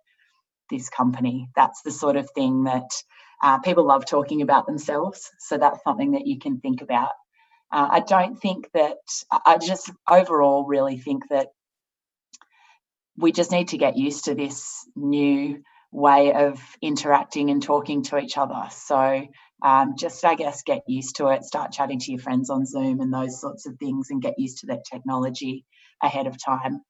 this 0.69 0.89
company? 0.89 1.49
That's 1.55 1.81
the 1.81 1.91
sort 1.91 2.15
of 2.15 2.29
thing 2.31 2.63
that 2.63 2.89
uh, 3.41 3.59
people 3.59 3.85
love 3.85 4.05
talking 4.05 4.41
about 4.41 4.65
themselves. 4.65 5.31
So 5.39 5.57
that's 5.57 5.83
something 5.83 6.11
that 6.11 6.25
you 6.27 6.39
can 6.39 6.59
think 6.59 6.81
about. 6.81 7.11
Uh, 7.71 7.89
I 7.91 7.99
don't 8.01 8.39
think 8.39 8.69
that, 8.73 8.97
I 9.45 9.57
just 9.57 9.91
overall 10.09 10.65
really 10.65 10.97
think 10.97 11.27
that 11.29 11.47
we 13.17 13.31
just 13.31 13.51
need 13.51 13.69
to 13.69 13.77
get 13.77 13.97
used 13.97 14.25
to 14.25 14.35
this 14.35 14.87
new 14.95 15.63
way 15.91 16.33
of 16.33 16.59
interacting 16.81 17.49
and 17.49 17.61
talking 17.61 18.03
to 18.03 18.17
each 18.17 18.37
other. 18.37 18.67
So 18.71 19.27
um, 19.63 19.95
just 19.97 20.23
I 20.25 20.35
guess 20.35 20.63
get 20.63 20.83
used 20.87 21.17
to 21.17 21.27
it, 21.29 21.43
start 21.43 21.71
chatting 21.71 21.99
to 21.99 22.11
your 22.11 22.21
friends 22.21 22.49
on 22.49 22.65
Zoom 22.65 23.01
and 23.01 23.13
those 23.13 23.39
sorts 23.41 23.65
of 23.67 23.77
things, 23.79 24.09
and 24.09 24.21
get 24.21 24.39
used 24.39 24.59
to 24.59 24.67
that 24.67 24.85
technology 24.91 25.65
ahead 26.01 26.27
of 26.27 26.37
time. 26.43 26.81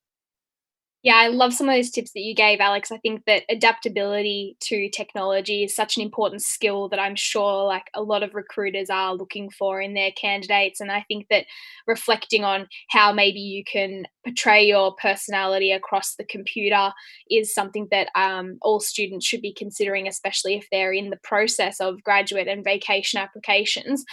Yeah, 1.04 1.16
I 1.18 1.28
love 1.28 1.54
some 1.54 1.68
of 1.68 1.76
those 1.76 1.92
tips 1.92 2.12
that 2.14 2.22
you 2.22 2.34
gave, 2.34 2.62
Alex. 2.62 2.90
I 2.90 2.98
think 2.98 3.26
that 3.26 3.44
adaptability 3.50 4.56
to 4.62 4.90
technology 4.90 5.66
is 5.66 5.76
such 5.76 5.98
an 5.98 6.02
important 6.02 6.42
skill 6.42 6.88
that 6.88 7.00
I'm 7.00 7.18
sure 7.18 7.66
like 7.66 7.90
a 7.94 8.02
lot 8.02 8.24
of 8.24 8.34
recruiters 8.34 8.90
are 8.90 9.14
looking 9.14 9.50
for 9.50 9.82
in 9.82 9.96
their 9.96 10.12
candidates. 10.14 10.80
And 10.80 10.90
I 10.90 11.04
think 11.10 11.28
that 11.30 11.46
reflecting 11.88 12.46
on 12.46 12.70
how 12.90 13.12
maybe 13.12 13.42
you 13.42 13.66
can 13.66 14.06
portray 14.24 14.66
your 14.66 14.96
personality 14.96 15.74
across 15.74 16.16
the 16.16 16.24
computer 16.24 16.94
is 17.30 17.54
something 17.54 17.90
that 17.92 18.08
um, 18.16 18.58
all 18.62 18.80
students 18.80 19.26
should 19.26 19.42
be 19.42 19.54
considering, 19.54 20.08
especially 20.08 20.56
if 20.56 20.68
they're 20.72 20.94
in 20.94 21.10
the 21.10 21.20
process 21.22 21.82
of 21.82 22.02
graduate 22.02 22.48
and 22.48 22.64
vacation 22.64 23.20
applications 23.20 24.06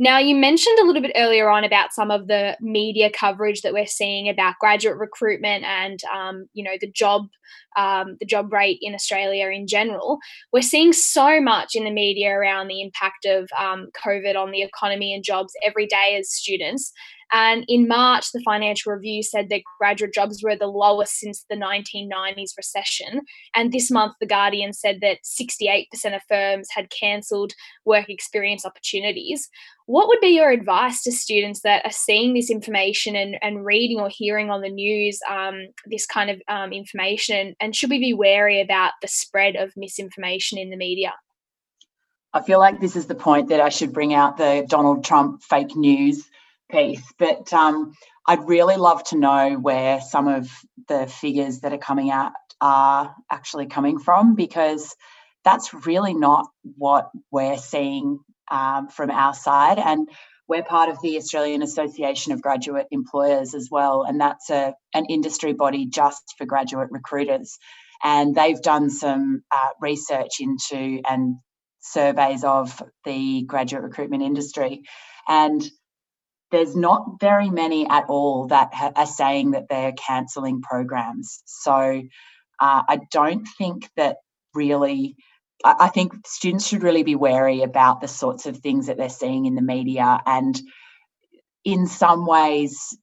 Now, 0.00 0.18
you 0.18 0.36
mentioned 0.36 0.78
a 0.78 0.84
little 0.84 1.02
bit 1.02 1.12
earlier 1.16 1.50
on 1.50 1.64
about 1.64 1.92
some 1.92 2.12
of 2.12 2.28
the 2.28 2.56
media 2.60 3.10
coverage 3.10 3.62
that 3.62 3.72
we're 3.72 3.86
seeing 3.86 4.28
about 4.28 4.54
graduate 4.60 4.96
recruitment 4.96 5.64
and, 5.64 5.98
um, 6.14 6.46
you 6.52 6.62
know, 6.62 6.76
the 6.80 6.90
job, 6.90 7.26
um, 7.76 8.16
the 8.20 8.26
job 8.26 8.52
rate 8.52 8.78
in 8.80 8.94
Australia 8.94 9.48
in 9.48 9.66
general. 9.66 10.18
We're 10.52 10.62
seeing 10.62 10.92
so 10.92 11.40
much 11.40 11.74
in 11.74 11.82
the 11.82 11.90
media 11.90 12.30
around 12.30 12.68
the 12.68 12.80
impact 12.80 13.24
of 13.26 13.48
um, 13.58 13.88
COVID 14.04 14.36
on 14.36 14.52
the 14.52 14.62
economy 14.62 15.12
and 15.12 15.24
jobs 15.24 15.52
every 15.66 15.86
day 15.86 16.16
as 16.16 16.30
students. 16.30 16.92
And 17.32 17.64
in 17.68 17.86
March, 17.88 18.32
the 18.32 18.40
Financial 18.40 18.92
Review 18.92 19.22
said 19.22 19.48
that 19.50 19.62
graduate 19.78 20.14
jobs 20.14 20.42
were 20.42 20.56
the 20.56 20.66
lowest 20.66 21.18
since 21.18 21.44
the 21.48 21.56
1990s 21.56 22.56
recession. 22.56 23.22
And 23.54 23.70
this 23.70 23.90
month, 23.90 24.14
The 24.20 24.26
Guardian 24.26 24.72
said 24.72 25.00
that 25.02 25.18
68% 25.24 25.88
of 26.14 26.22
firms 26.28 26.68
had 26.70 26.90
cancelled 26.90 27.52
work 27.84 28.08
experience 28.08 28.64
opportunities. 28.64 29.48
What 29.86 30.08
would 30.08 30.20
be 30.20 30.28
your 30.28 30.50
advice 30.50 31.02
to 31.02 31.12
students 31.12 31.60
that 31.62 31.84
are 31.84 31.92
seeing 31.92 32.34
this 32.34 32.50
information 32.50 33.16
and, 33.16 33.36
and 33.42 33.64
reading 33.64 34.00
or 34.00 34.08
hearing 34.10 34.50
on 34.50 34.60
the 34.60 34.70
news 34.70 35.18
um, 35.30 35.68
this 35.86 36.06
kind 36.06 36.30
of 36.30 36.40
um, 36.48 36.72
information? 36.72 37.54
And 37.60 37.74
should 37.74 37.90
we 37.90 37.98
be 37.98 38.14
wary 38.14 38.60
about 38.60 38.92
the 39.02 39.08
spread 39.08 39.56
of 39.56 39.76
misinformation 39.76 40.58
in 40.58 40.70
the 40.70 40.76
media? 40.76 41.14
I 42.34 42.42
feel 42.42 42.58
like 42.58 42.80
this 42.80 42.96
is 42.96 43.06
the 43.06 43.14
point 43.14 43.48
that 43.48 43.60
I 43.60 43.70
should 43.70 43.92
bring 43.92 44.12
out 44.12 44.36
the 44.36 44.66
Donald 44.68 45.04
Trump 45.04 45.42
fake 45.42 45.74
news 45.74 46.28
piece. 46.70 47.02
But 47.18 47.52
um, 47.52 47.94
I'd 48.26 48.46
really 48.46 48.76
love 48.76 49.04
to 49.04 49.18
know 49.18 49.54
where 49.54 50.00
some 50.00 50.28
of 50.28 50.50
the 50.88 51.06
figures 51.06 51.60
that 51.60 51.72
are 51.72 51.78
coming 51.78 52.10
out 52.10 52.32
are 52.60 53.14
actually 53.30 53.66
coming 53.66 53.98
from 53.98 54.34
because 54.34 54.94
that's 55.44 55.72
really 55.86 56.14
not 56.14 56.46
what 56.76 57.10
we're 57.30 57.56
seeing 57.56 58.18
um, 58.50 58.88
from 58.88 59.10
our 59.10 59.34
side. 59.34 59.78
And 59.78 60.08
we're 60.48 60.62
part 60.62 60.88
of 60.88 61.00
the 61.02 61.18
Australian 61.18 61.62
Association 61.62 62.32
of 62.32 62.42
Graduate 62.42 62.86
Employers 62.90 63.54
as 63.54 63.68
well, 63.70 64.02
and 64.02 64.20
that's 64.20 64.48
a, 64.48 64.74
an 64.94 65.04
industry 65.06 65.52
body 65.52 65.86
just 65.86 66.34
for 66.38 66.46
graduate 66.46 66.88
recruiters. 66.90 67.58
And 68.02 68.34
they've 68.34 68.60
done 68.60 68.90
some 68.90 69.42
uh, 69.50 69.70
research 69.80 70.40
into 70.40 71.00
and 71.08 71.36
surveys 71.80 72.44
of 72.44 72.82
the 73.04 73.42
graduate 73.42 73.82
recruitment 73.82 74.22
industry. 74.22 74.82
And 75.28 75.62
there's 76.50 76.74
not 76.74 77.20
very 77.20 77.50
many 77.50 77.88
at 77.88 78.04
all 78.08 78.46
that 78.48 78.72
ha- 78.72 78.92
are 78.96 79.06
saying 79.06 79.52
that 79.52 79.68
they're 79.68 79.92
cancelling 79.92 80.62
programs. 80.62 81.42
So 81.46 81.72
uh, 82.60 82.82
I 82.88 83.00
don't 83.10 83.46
think 83.58 83.88
that 83.96 84.18
really. 84.54 85.16
I, 85.64 85.74
I 85.80 85.88
think 85.88 86.12
students 86.26 86.66
should 86.66 86.82
really 86.82 87.02
be 87.02 87.16
wary 87.16 87.62
about 87.62 88.00
the 88.00 88.08
sorts 88.08 88.46
of 88.46 88.58
things 88.58 88.86
that 88.86 88.96
they're 88.96 89.08
seeing 89.08 89.46
in 89.46 89.54
the 89.54 89.62
media, 89.62 90.20
and 90.24 90.60
in 91.64 91.86
some 91.86 92.26
ways, 92.26 92.96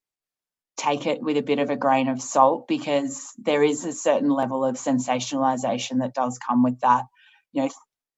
take 0.78 1.06
it 1.06 1.22
with 1.22 1.38
a 1.38 1.44
bit 1.44 1.60
of 1.60 1.70
a 1.70 1.78
grain 1.78 2.08
of 2.08 2.22
salt 2.22 2.68
because 2.68 3.32
there 3.38 3.64
is 3.64 3.86
a 3.86 3.94
certain 3.94 4.30
level 4.30 4.66
of 4.66 4.76
sensationalization 4.76 6.00
that 6.00 6.14
does 6.14 6.38
come 6.38 6.64
with 6.64 6.80
that. 6.82 7.06
You 7.54 7.64
know, 7.64 7.70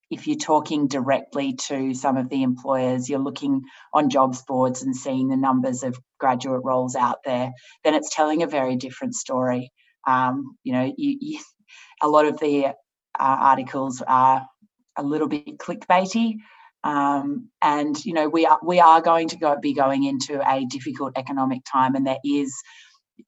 if 0.09 0.27
you're 0.27 0.37
talking 0.37 0.87
directly 0.87 1.53
to 1.53 1.93
some 1.93 2.17
of 2.17 2.29
the 2.29 2.43
employers, 2.43 3.09
you're 3.09 3.19
looking 3.19 3.63
on 3.93 4.09
jobs 4.09 4.41
boards 4.43 4.83
and 4.83 4.95
seeing 4.95 5.27
the 5.27 5.37
numbers 5.37 5.83
of 5.83 5.99
graduate 6.19 6.61
roles 6.63 6.95
out 6.95 7.19
there, 7.25 7.51
then 7.83 7.93
it's 7.93 8.15
telling 8.15 8.43
a 8.43 8.47
very 8.47 8.75
different 8.75 9.15
story. 9.15 9.71
Um, 10.05 10.57
you 10.63 10.73
know, 10.73 10.93
you, 10.97 11.17
you, 11.19 11.39
a 12.01 12.07
lot 12.07 12.25
of 12.25 12.39
the 12.39 12.67
uh, 12.67 12.71
articles 13.19 14.01
are 14.05 14.47
a 14.95 15.03
little 15.03 15.27
bit 15.27 15.57
clickbaity. 15.57 16.35
Um, 16.83 17.49
and 17.61 17.97
you 18.05 18.13
know 18.13 18.29
we 18.29 18.45
are 18.45 18.59
we 18.63 18.79
are 18.79 19.01
going 19.01 19.27
to 19.29 19.37
go, 19.37 19.57
be 19.59 19.73
going 19.73 20.05
into 20.05 20.39
a 20.47 20.63
difficult 20.65 21.17
economic 21.17 21.63
time, 21.69 21.95
and 21.95 22.05
there 22.05 22.19
is 22.23 22.53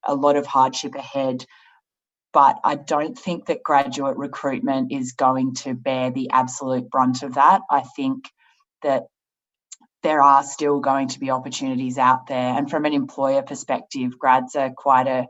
a 0.04 0.14
lot 0.14 0.36
of 0.36 0.46
hardship 0.46 0.94
ahead 0.94 1.44
but 2.32 2.58
I 2.62 2.76
don't 2.76 3.18
think 3.18 3.46
that 3.46 3.62
graduate 3.62 4.16
recruitment 4.16 4.92
is 4.92 5.12
going 5.12 5.54
to 5.56 5.74
bear 5.74 6.10
the 6.10 6.30
absolute 6.30 6.88
brunt 6.90 7.22
of 7.22 7.34
that. 7.34 7.62
I 7.70 7.82
think 7.96 8.24
that 8.82 9.06
there 10.02 10.22
are 10.22 10.42
still 10.42 10.80
going 10.80 11.08
to 11.08 11.20
be 11.20 11.30
opportunities 11.30 11.98
out 11.98 12.26
there, 12.26 12.56
and 12.56 12.70
from 12.70 12.84
an 12.84 12.94
employer 12.94 13.42
perspective, 13.42 14.18
grads 14.18 14.56
are 14.56 14.70
quite 14.70 15.06
a, 15.06 15.26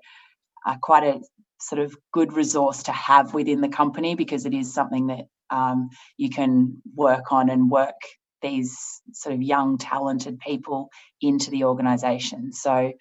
a 0.66 0.78
quite 0.80 1.04
a 1.04 1.20
sort 1.60 1.80
of 1.80 1.94
good 2.12 2.32
resource 2.32 2.84
to 2.84 2.92
have 2.92 3.34
within 3.34 3.60
the 3.60 3.68
company 3.68 4.14
because 4.14 4.46
it 4.46 4.54
is 4.54 4.72
something 4.72 5.08
that 5.08 5.24
um, 5.50 5.90
you 6.16 6.30
can 6.30 6.80
work 6.94 7.32
on 7.32 7.50
and 7.50 7.70
work 7.70 7.96
these 8.40 8.78
sort 9.12 9.34
of 9.34 9.42
young 9.42 9.76
talented 9.76 10.38
people 10.38 10.88
into 11.20 11.50
the 11.50 11.64
organization 11.64 12.52
so 12.52 12.92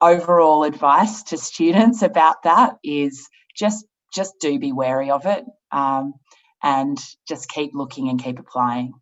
overall 0.00 0.64
advice 0.64 1.22
to 1.24 1.36
students 1.36 2.02
about 2.02 2.42
that 2.42 2.76
is 2.82 3.28
just 3.54 3.86
just 4.12 4.34
do 4.40 4.58
be 4.58 4.72
wary 4.72 5.10
of 5.10 5.26
it 5.26 5.44
um, 5.72 6.14
and 6.62 6.98
just 7.28 7.48
keep 7.48 7.70
looking 7.74 8.08
and 8.08 8.22
keep 8.22 8.38
applying. 8.38 8.92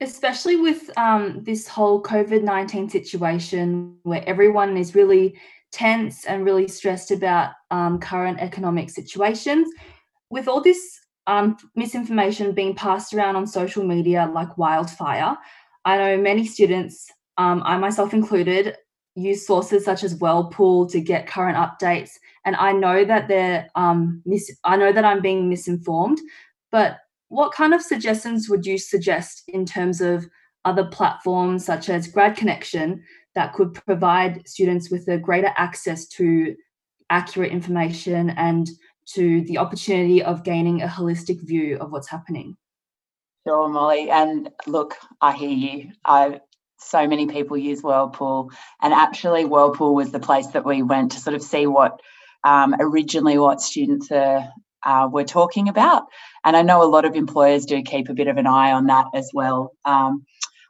Especially 0.00 0.56
with 0.56 0.90
um, 0.96 1.42
this 1.42 1.66
whole 1.68 2.02
covid-19 2.02 2.90
situation 2.90 3.96
where 4.02 4.22
everyone 4.26 4.76
is 4.76 4.94
really 4.94 5.38
tense 5.72 6.24
and 6.24 6.44
really 6.44 6.68
stressed 6.68 7.10
about 7.10 7.52
um, 7.70 7.98
current 7.98 8.38
economic 8.40 8.90
situations. 8.90 9.68
With 10.30 10.48
all 10.48 10.60
this 10.60 11.00
um, 11.26 11.56
misinformation 11.76 12.52
being 12.52 12.74
passed 12.74 13.14
around 13.14 13.36
on 13.36 13.46
social 13.46 13.84
media 13.84 14.30
like 14.34 14.58
wildfire 14.58 15.36
i 15.84 15.96
know 15.96 16.16
many 16.16 16.46
students 16.46 17.08
um, 17.38 17.62
i 17.64 17.76
myself 17.78 18.12
included 18.12 18.74
use 19.20 19.46
sources 19.46 19.84
such 19.84 20.04
as 20.04 20.16
Whirlpool 20.16 20.86
to 20.88 21.00
get 21.00 21.26
current 21.26 21.56
updates. 21.56 22.12
And 22.44 22.56
I 22.56 22.72
know 22.72 23.04
that 23.04 23.28
they're 23.28 23.68
um, 23.74 24.22
mis- 24.24 24.58
I 24.64 24.76
know 24.76 24.92
that 24.92 25.04
I'm 25.04 25.20
being 25.20 25.48
misinformed, 25.48 26.18
but 26.70 26.98
what 27.28 27.52
kind 27.52 27.74
of 27.74 27.82
suggestions 27.82 28.48
would 28.48 28.66
you 28.66 28.78
suggest 28.78 29.44
in 29.48 29.64
terms 29.64 30.00
of 30.00 30.26
other 30.64 30.84
platforms 30.84 31.64
such 31.64 31.88
as 31.88 32.08
Grad 32.08 32.36
Connection 32.36 33.02
that 33.34 33.54
could 33.54 33.74
provide 33.74 34.46
students 34.48 34.90
with 34.90 35.06
a 35.08 35.18
greater 35.18 35.52
access 35.56 36.06
to 36.08 36.56
accurate 37.08 37.52
information 37.52 38.30
and 38.30 38.68
to 39.06 39.42
the 39.42 39.58
opportunity 39.58 40.22
of 40.22 40.44
gaining 40.44 40.82
a 40.82 40.86
holistic 40.86 41.40
view 41.46 41.76
of 41.78 41.90
what's 41.92 42.08
happening? 42.08 42.56
Sure, 43.46 43.68
Molly. 43.68 44.10
And 44.10 44.50
look, 44.66 44.96
I 45.20 45.32
hear 45.32 45.50
you. 45.50 45.92
I 46.04 46.40
so 46.80 47.06
many 47.06 47.26
people 47.26 47.56
use 47.56 47.82
Whirlpool, 47.82 48.50
and 48.80 48.92
actually, 48.92 49.44
Whirlpool 49.44 49.94
was 49.94 50.10
the 50.10 50.20
place 50.20 50.48
that 50.48 50.64
we 50.64 50.82
went 50.82 51.12
to 51.12 51.20
sort 51.20 51.36
of 51.36 51.42
see 51.42 51.66
what 51.66 52.00
um, 52.44 52.74
originally 52.78 53.38
what 53.38 53.60
students 53.60 54.10
are, 54.10 54.48
uh, 54.84 55.08
were 55.12 55.24
talking 55.24 55.68
about. 55.68 56.04
And 56.44 56.56
I 56.56 56.62
know 56.62 56.82
a 56.82 56.88
lot 56.88 57.04
of 57.04 57.14
employers 57.14 57.66
do 57.66 57.82
keep 57.82 58.08
a 58.08 58.14
bit 58.14 58.28
of 58.28 58.38
an 58.38 58.46
eye 58.46 58.72
on 58.72 58.86
that 58.86 59.06
as 59.14 59.30
well. 59.34 59.72
Um, 59.84 60.24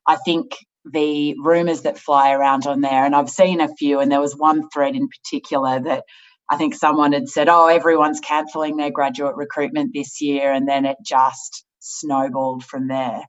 I 0.07 0.17
think 0.17 0.57
the 0.85 1.37
rumours 1.39 1.83
that 1.83 1.99
fly 1.99 2.33
around 2.33 2.67
on 2.67 2.81
there, 2.81 3.05
and 3.05 3.15
I've 3.15 3.31
seen 3.31 3.61
a 3.61 3.75
few, 3.75 4.01
and 4.01 4.11
there 4.11 4.21
was 4.21 4.37
one 4.37 4.69
thread 4.71 4.97
in 4.97 5.09
particular 5.09 5.81
that 5.81 6.05
I 6.51 6.57
think 6.57 6.75
someone 6.75 7.13
had 7.13 7.29
said, 7.29 7.49
"Oh, 7.49 7.67
everyone's 7.67 8.21
cancelling 8.21 8.77
their 8.77 8.91
graduate 8.91 9.37
recruitment 9.37 9.93
this 9.95 10.21
year," 10.21 10.53
and 10.53 10.67
then 10.67 10.85
it 10.87 10.97
just 11.05 11.65
snowballed 11.79 12.65
from 12.65 12.89
there. 12.89 13.23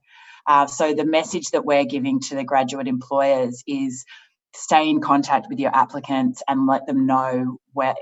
Uh, 0.46 0.66
so 0.66 0.94
the 0.94 1.04
message 1.04 1.50
that 1.50 1.64
we're 1.64 1.84
giving 1.84 2.20
to 2.20 2.34
the 2.34 2.44
graduate 2.44 2.88
employers 2.88 3.62
is 3.66 4.04
stay 4.54 4.88
in 4.88 5.00
contact 5.00 5.46
with 5.48 5.58
your 5.58 5.74
applicants 5.74 6.42
and 6.48 6.66
let 6.66 6.86
them 6.86 7.06
know 7.06 7.58
where 7.72 7.94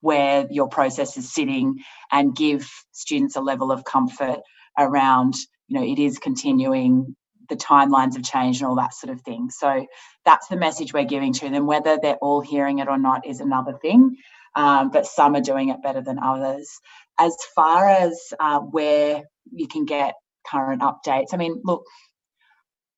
where 0.00 0.48
your 0.50 0.68
process 0.68 1.16
is 1.16 1.32
sitting 1.32 1.78
and 2.10 2.34
give 2.34 2.68
students 2.90 3.36
a 3.36 3.40
level 3.40 3.70
of 3.70 3.84
comfort 3.84 4.40
around 4.76 5.34
you 5.68 5.78
know 5.78 5.84
it 5.84 5.98
is 5.98 6.18
continuing 6.18 7.14
the 7.48 7.56
timelines 7.56 8.14
have 8.14 8.24
changed 8.24 8.62
and 8.62 8.68
all 8.68 8.76
that 8.76 8.94
sort 8.94 9.12
of 9.12 9.20
thing. 9.22 9.50
So 9.50 9.84
that's 10.24 10.46
the 10.46 10.56
message 10.56 10.94
we're 10.94 11.04
giving 11.04 11.32
to 11.34 11.50
them. 11.50 11.66
Whether 11.66 11.98
they're 12.00 12.16
all 12.16 12.40
hearing 12.40 12.78
it 12.78 12.88
or 12.88 12.96
not 12.96 13.26
is 13.26 13.40
another 13.40 13.74
thing 13.82 14.16
um, 14.54 14.90
but 14.90 15.06
some 15.06 15.34
are 15.34 15.40
doing 15.40 15.70
it 15.70 15.82
better 15.82 16.02
than 16.02 16.18
others. 16.18 16.80
As 17.18 17.36
far 17.54 17.88
as 17.88 18.32
uh, 18.38 18.60
where 18.60 19.22
you 19.50 19.68
can 19.68 19.84
get 19.84 20.14
current 20.46 20.82
updates. 20.82 21.32
I 21.32 21.36
mean, 21.36 21.60
look, 21.64 21.84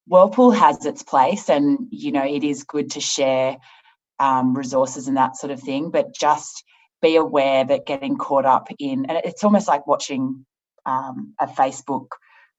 Whirlpool 0.06 0.50
has 0.52 0.84
its 0.84 1.02
place, 1.02 1.48
and 1.48 1.88
you 1.90 2.12
know 2.12 2.24
it 2.24 2.44
is 2.44 2.64
good 2.64 2.92
to 2.92 3.00
share 3.00 3.56
um, 4.18 4.56
resources 4.56 5.08
and 5.08 5.16
that 5.16 5.36
sort 5.36 5.50
of 5.50 5.60
thing. 5.60 5.90
But 5.90 6.14
just 6.14 6.64
be 7.00 7.16
aware 7.16 7.64
that 7.64 7.86
getting 7.86 8.16
caught 8.16 8.44
up 8.44 8.68
in, 8.78 9.06
and 9.06 9.18
it's 9.24 9.44
almost 9.44 9.68
like 9.68 9.86
watching 9.86 10.44
um, 10.86 11.34
a 11.38 11.46
Facebook 11.46 12.08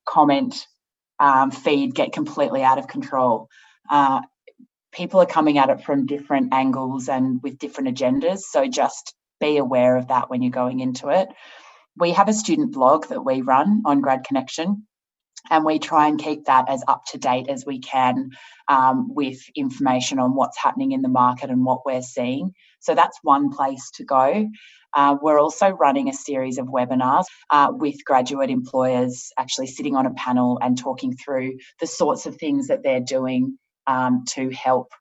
comment 0.08 0.67
um, 1.19 1.52
feed 1.52 1.95
get 1.95 2.13
completely 2.13 2.63
out 2.63 2.80
of 2.80 2.88
control. 2.88 3.50
Uh, 3.89 4.21
people 4.91 5.19
are 5.21 5.26
coming 5.26 5.58
at 5.58 5.69
it 5.69 5.84
from 5.84 6.06
different 6.06 6.54
angles 6.54 7.10
and 7.10 7.41
with 7.43 7.60
different 7.60 7.95
agendas. 7.95 8.39
So 8.39 8.67
just 8.67 9.13
be 9.39 9.58
aware 9.58 9.98
of 9.98 10.08
that 10.08 10.30
when 10.30 10.41
you're 10.41 10.52
going 10.52 10.80
into 10.80 11.10
it 11.10 11.28
we 11.97 12.12
have 12.12 12.27
a 12.27 12.34
student 12.34 12.73
blog 12.73 13.08
that 13.08 13.23
we 13.23 13.41
run 13.41 13.84
on 13.86 14.01
Grad 14.01 14.23
Connection. 14.25 14.86
and 15.51 15.63
we 15.63 15.77
try 15.77 16.08
and 16.08 16.19
keep 16.19 16.45
that 16.45 16.67
as 16.69 16.84
up 16.88 17.03
to 17.05 17.17
date 17.17 17.47
as 17.49 17.65
we 17.65 17.79
can 17.79 18.31
um, 18.67 19.13
with 19.13 19.39
information 19.55 20.17
on 20.19 20.36
what's 20.36 20.58
happening 20.58 20.91
in 20.91 21.01
the 21.01 21.10
market 21.10 21.49
and 21.51 21.63
what 21.63 21.86
we're 21.86 22.01
seeing. 22.01 22.51
So 22.79 22.95
that's 22.95 23.19
one 23.21 23.51
place 23.51 23.91
to 23.95 24.03
go. 24.03 24.47
Uh, 24.95 25.17
we're 25.21 25.39
also 25.39 25.69
running 25.69 26.10
a 26.10 26.13
series 26.13 26.58
of 26.58 26.67
webinars 26.67 27.25
uh, 27.51 27.71
with 27.71 28.03
graduate 28.05 28.49
employers 28.49 29.31
actually 29.38 29.67
sitting 29.67 29.95
on 29.95 30.05
a 30.05 30.13
panel 30.13 30.58
and 30.62 30.77
talking 30.77 31.15
through 31.15 31.58
the 31.79 31.88
sorts 31.88 32.25
of 32.25 32.38
things 32.38 32.67
that 32.67 32.81
they're 32.81 33.01
doing 33.01 33.58
um, 33.88 34.23
to 34.29 34.49
help 34.51 34.91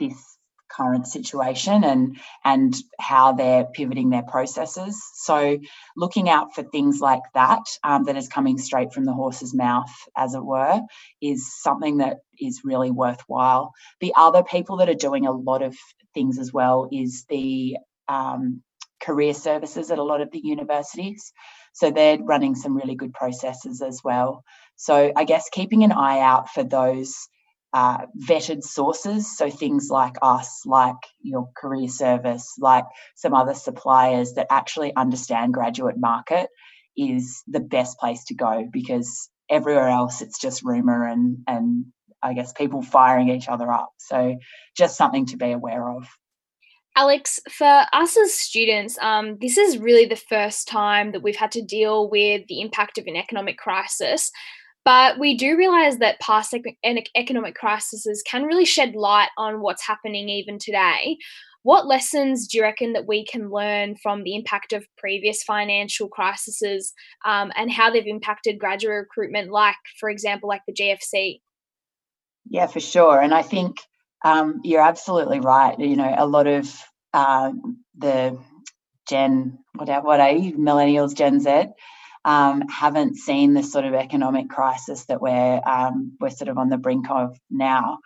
this 0.00 0.37
current 0.70 1.06
situation 1.06 1.84
and 1.84 2.18
and 2.44 2.74
how 2.98 3.32
they're 3.32 3.64
pivoting 3.64 4.10
their 4.10 4.22
processes 4.22 5.00
so 5.14 5.58
looking 5.96 6.28
out 6.28 6.54
for 6.54 6.62
things 6.62 7.00
like 7.00 7.22
that 7.34 7.62
um, 7.84 8.04
that 8.04 8.16
is 8.16 8.28
coming 8.28 8.58
straight 8.58 8.92
from 8.92 9.04
the 9.04 9.12
horse's 9.12 9.54
mouth 9.54 9.90
as 10.16 10.34
it 10.34 10.44
were 10.44 10.80
is 11.20 11.60
something 11.60 11.98
that 11.98 12.18
is 12.40 12.62
really 12.64 12.90
worthwhile 12.90 13.72
the 14.00 14.12
other 14.16 14.42
people 14.42 14.76
that 14.76 14.88
are 14.88 14.94
doing 14.94 15.26
a 15.26 15.32
lot 15.32 15.62
of 15.62 15.76
things 16.14 16.38
as 16.38 16.52
well 16.52 16.88
is 16.92 17.24
the 17.28 17.76
um, 18.08 18.62
career 19.00 19.34
services 19.34 19.90
at 19.90 19.98
a 19.98 20.02
lot 20.02 20.20
of 20.20 20.30
the 20.30 20.40
universities. 20.40 21.32
So 21.72 21.90
they're 21.90 22.18
running 22.18 22.54
some 22.54 22.76
really 22.76 22.94
good 22.94 23.12
processes 23.12 23.82
as 23.82 24.00
well. 24.02 24.44
So 24.76 25.12
I 25.14 25.24
guess 25.24 25.48
keeping 25.50 25.84
an 25.84 25.92
eye 25.92 26.20
out 26.20 26.48
for 26.50 26.64
those 26.64 27.28
uh, 27.72 28.06
vetted 28.18 28.62
sources. 28.62 29.36
So 29.36 29.50
things 29.50 29.88
like 29.90 30.16
us, 30.22 30.62
like 30.64 30.96
your 31.20 31.50
career 31.56 31.88
service, 31.88 32.54
like 32.58 32.84
some 33.14 33.34
other 33.34 33.54
suppliers 33.54 34.34
that 34.34 34.46
actually 34.50 34.94
understand 34.96 35.54
graduate 35.54 35.98
market 35.98 36.48
is 36.96 37.42
the 37.46 37.60
best 37.60 37.98
place 37.98 38.24
to 38.24 38.34
go 38.34 38.68
because 38.72 39.28
everywhere 39.48 39.88
else 39.88 40.20
it's 40.20 40.38
just 40.38 40.64
rumor 40.64 41.06
and 41.06 41.38
and 41.46 41.86
I 42.22 42.34
guess 42.34 42.52
people 42.52 42.82
firing 42.82 43.28
each 43.28 43.48
other 43.48 43.70
up. 43.72 43.90
So 43.98 44.36
just 44.76 44.96
something 44.96 45.26
to 45.26 45.36
be 45.36 45.52
aware 45.52 45.88
of. 45.88 46.08
Alex, 46.96 47.38
for 47.48 47.84
us 47.92 48.16
as 48.16 48.34
students, 48.34 48.98
um, 49.00 49.38
this 49.40 49.56
is 49.56 49.78
really 49.78 50.06
the 50.06 50.16
first 50.16 50.66
time 50.66 51.12
that 51.12 51.22
we've 51.22 51.36
had 51.36 51.52
to 51.52 51.62
deal 51.62 52.10
with 52.10 52.42
the 52.48 52.60
impact 52.60 52.98
of 52.98 53.06
an 53.06 53.14
economic 53.14 53.56
crisis. 53.56 54.32
But 54.88 55.18
we 55.18 55.36
do 55.36 55.54
realize 55.54 55.98
that 55.98 56.18
past 56.18 56.54
economic 57.14 57.54
crises 57.54 58.22
can 58.26 58.44
really 58.44 58.64
shed 58.64 58.94
light 58.94 59.28
on 59.36 59.60
what's 59.60 59.86
happening 59.86 60.30
even 60.30 60.58
today. 60.58 61.18
What 61.62 61.86
lessons 61.86 62.48
do 62.48 62.56
you 62.56 62.64
reckon 62.64 62.94
that 62.94 63.06
we 63.06 63.26
can 63.26 63.50
learn 63.50 63.96
from 64.02 64.24
the 64.24 64.34
impact 64.34 64.72
of 64.72 64.86
previous 64.96 65.42
financial 65.42 66.08
crises 66.08 66.94
um, 67.26 67.52
and 67.54 67.70
how 67.70 67.90
they've 67.90 68.06
impacted 68.06 68.58
graduate 68.58 68.94
recruitment, 69.00 69.50
like, 69.50 69.76
for 70.00 70.08
example, 70.08 70.48
like 70.48 70.62
the 70.66 70.72
GFC? 70.72 71.42
Yeah, 72.48 72.66
for 72.66 72.80
sure. 72.80 73.20
And 73.20 73.34
I 73.34 73.42
think 73.42 73.76
um, 74.24 74.62
you're 74.64 74.80
absolutely 74.80 75.40
right. 75.40 75.78
You 75.78 75.96
know, 75.96 76.14
a 76.16 76.26
lot 76.26 76.46
of 76.46 76.74
uh, 77.12 77.52
the 77.94 78.38
Gen, 79.06 79.58
whatever, 79.74 80.06
what 80.06 80.20
are 80.20 80.32
you, 80.32 80.54
millennials, 80.54 81.14
Gen 81.14 81.40
Z, 81.40 81.66
um, 82.24 82.62
haven't 82.68 83.16
seen 83.16 83.54
the 83.54 83.62
sort 83.62 83.84
of 83.84 83.94
economic 83.94 84.48
crisis 84.48 85.04
that 85.06 85.20
we're 85.20 85.60
um, 85.66 86.16
we're 86.20 86.30
sort 86.30 86.48
of 86.48 86.58
on 86.58 86.68
the 86.68 86.78
brink 86.78 87.10
of 87.10 87.36
now. 87.50 87.98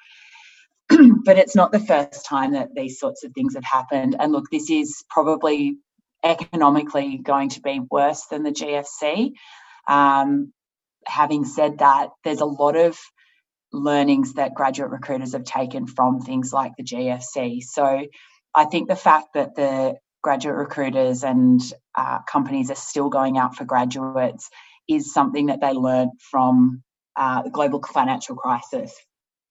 but 1.24 1.38
it's 1.38 1.56
not 1.56 1.72
the 1.72 1.80
first 1.80 2.26
time 2.26 2.52
that 2.52 2.74
these 2.74 2.98
sorts 2.98 3.24
of 3.24 3.32
things 3.32 3.54
have 3.54 3.64
happened. 3.64 4.16
And 4.18 4.32
look, 4.32 4.50
this 4.50 4.70
is 4.70 5.04
probably 5.08 5.78
economically 6.24 7.18
going 7.18 7.50
to 7.50 7.60
be 7.60 7.80
worse 7.90 8.26
than 8.30 8.42
the 8.42 8.50
GFC. 8.50 9.32
Um, 9.88 10.52
having 11.06 11.44
said 11.44 11.78
that, 11.78 12.10
there's 12.24 12.40
a 12.40 12.46
lot 12.46 12.76
of 12.76 12.98
learnings 13.72 14.34
that 14.34 14.54
graduate 14.54 14.90
recruiters 14.90 15.32
have 15.32 15.44
taken 15.44 15.86
from 15.86 16.20
things 16.20 16.52
like 16.52 16.72
the 16.76 16.84
GFC. 16.84 17.62
So 17.62 18.06
I 18.54 18.64
think 18.66 18.88
the 18.88 18.96
fact 18.96 19.28
that 19.34 19.54
the 19.54 19.96
graduate 20.22 20.56
recruiters 20.56 21.24
and 21.24 21.60
uh, 21.96 22.20
companies 22.22 22.70
are 22.70 22.76
still 22.76 23.08
going 23.08 23.36
out 23.36 23.56
for 23.56 23.64
graduates 23.64 24.48
is 24.88 25.12
something 25.12 25.46
that 25.46 25.60
they 25.60 25.72
learned 25.72 26.12
from 26.30 26.82
uh, 27.16 27.42
the 27.42 27.50
global 27.50 27.82
financial 27.82 28.36
crisis. 28.36 28.94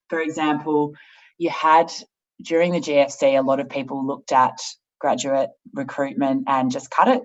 For 0.09 0.21
example, 0.21 0.93
you 1.37 1.49
had 1.49 1.91
during 2.41 2.71
the 2.71 2.79
GFC, 2.79 3.37
a 3.37 3.41
lot 3.41 3.59
of 3.59 3.69
people 3.69 4.05
looked 4.05 4.31
at 4.31 4.59
graduate 4.99 5.49
recruitment 5.73 6.45
and 6.47 6.71
just 6.71 6.89
cut 6.89 7.07
it. 7.07 7.21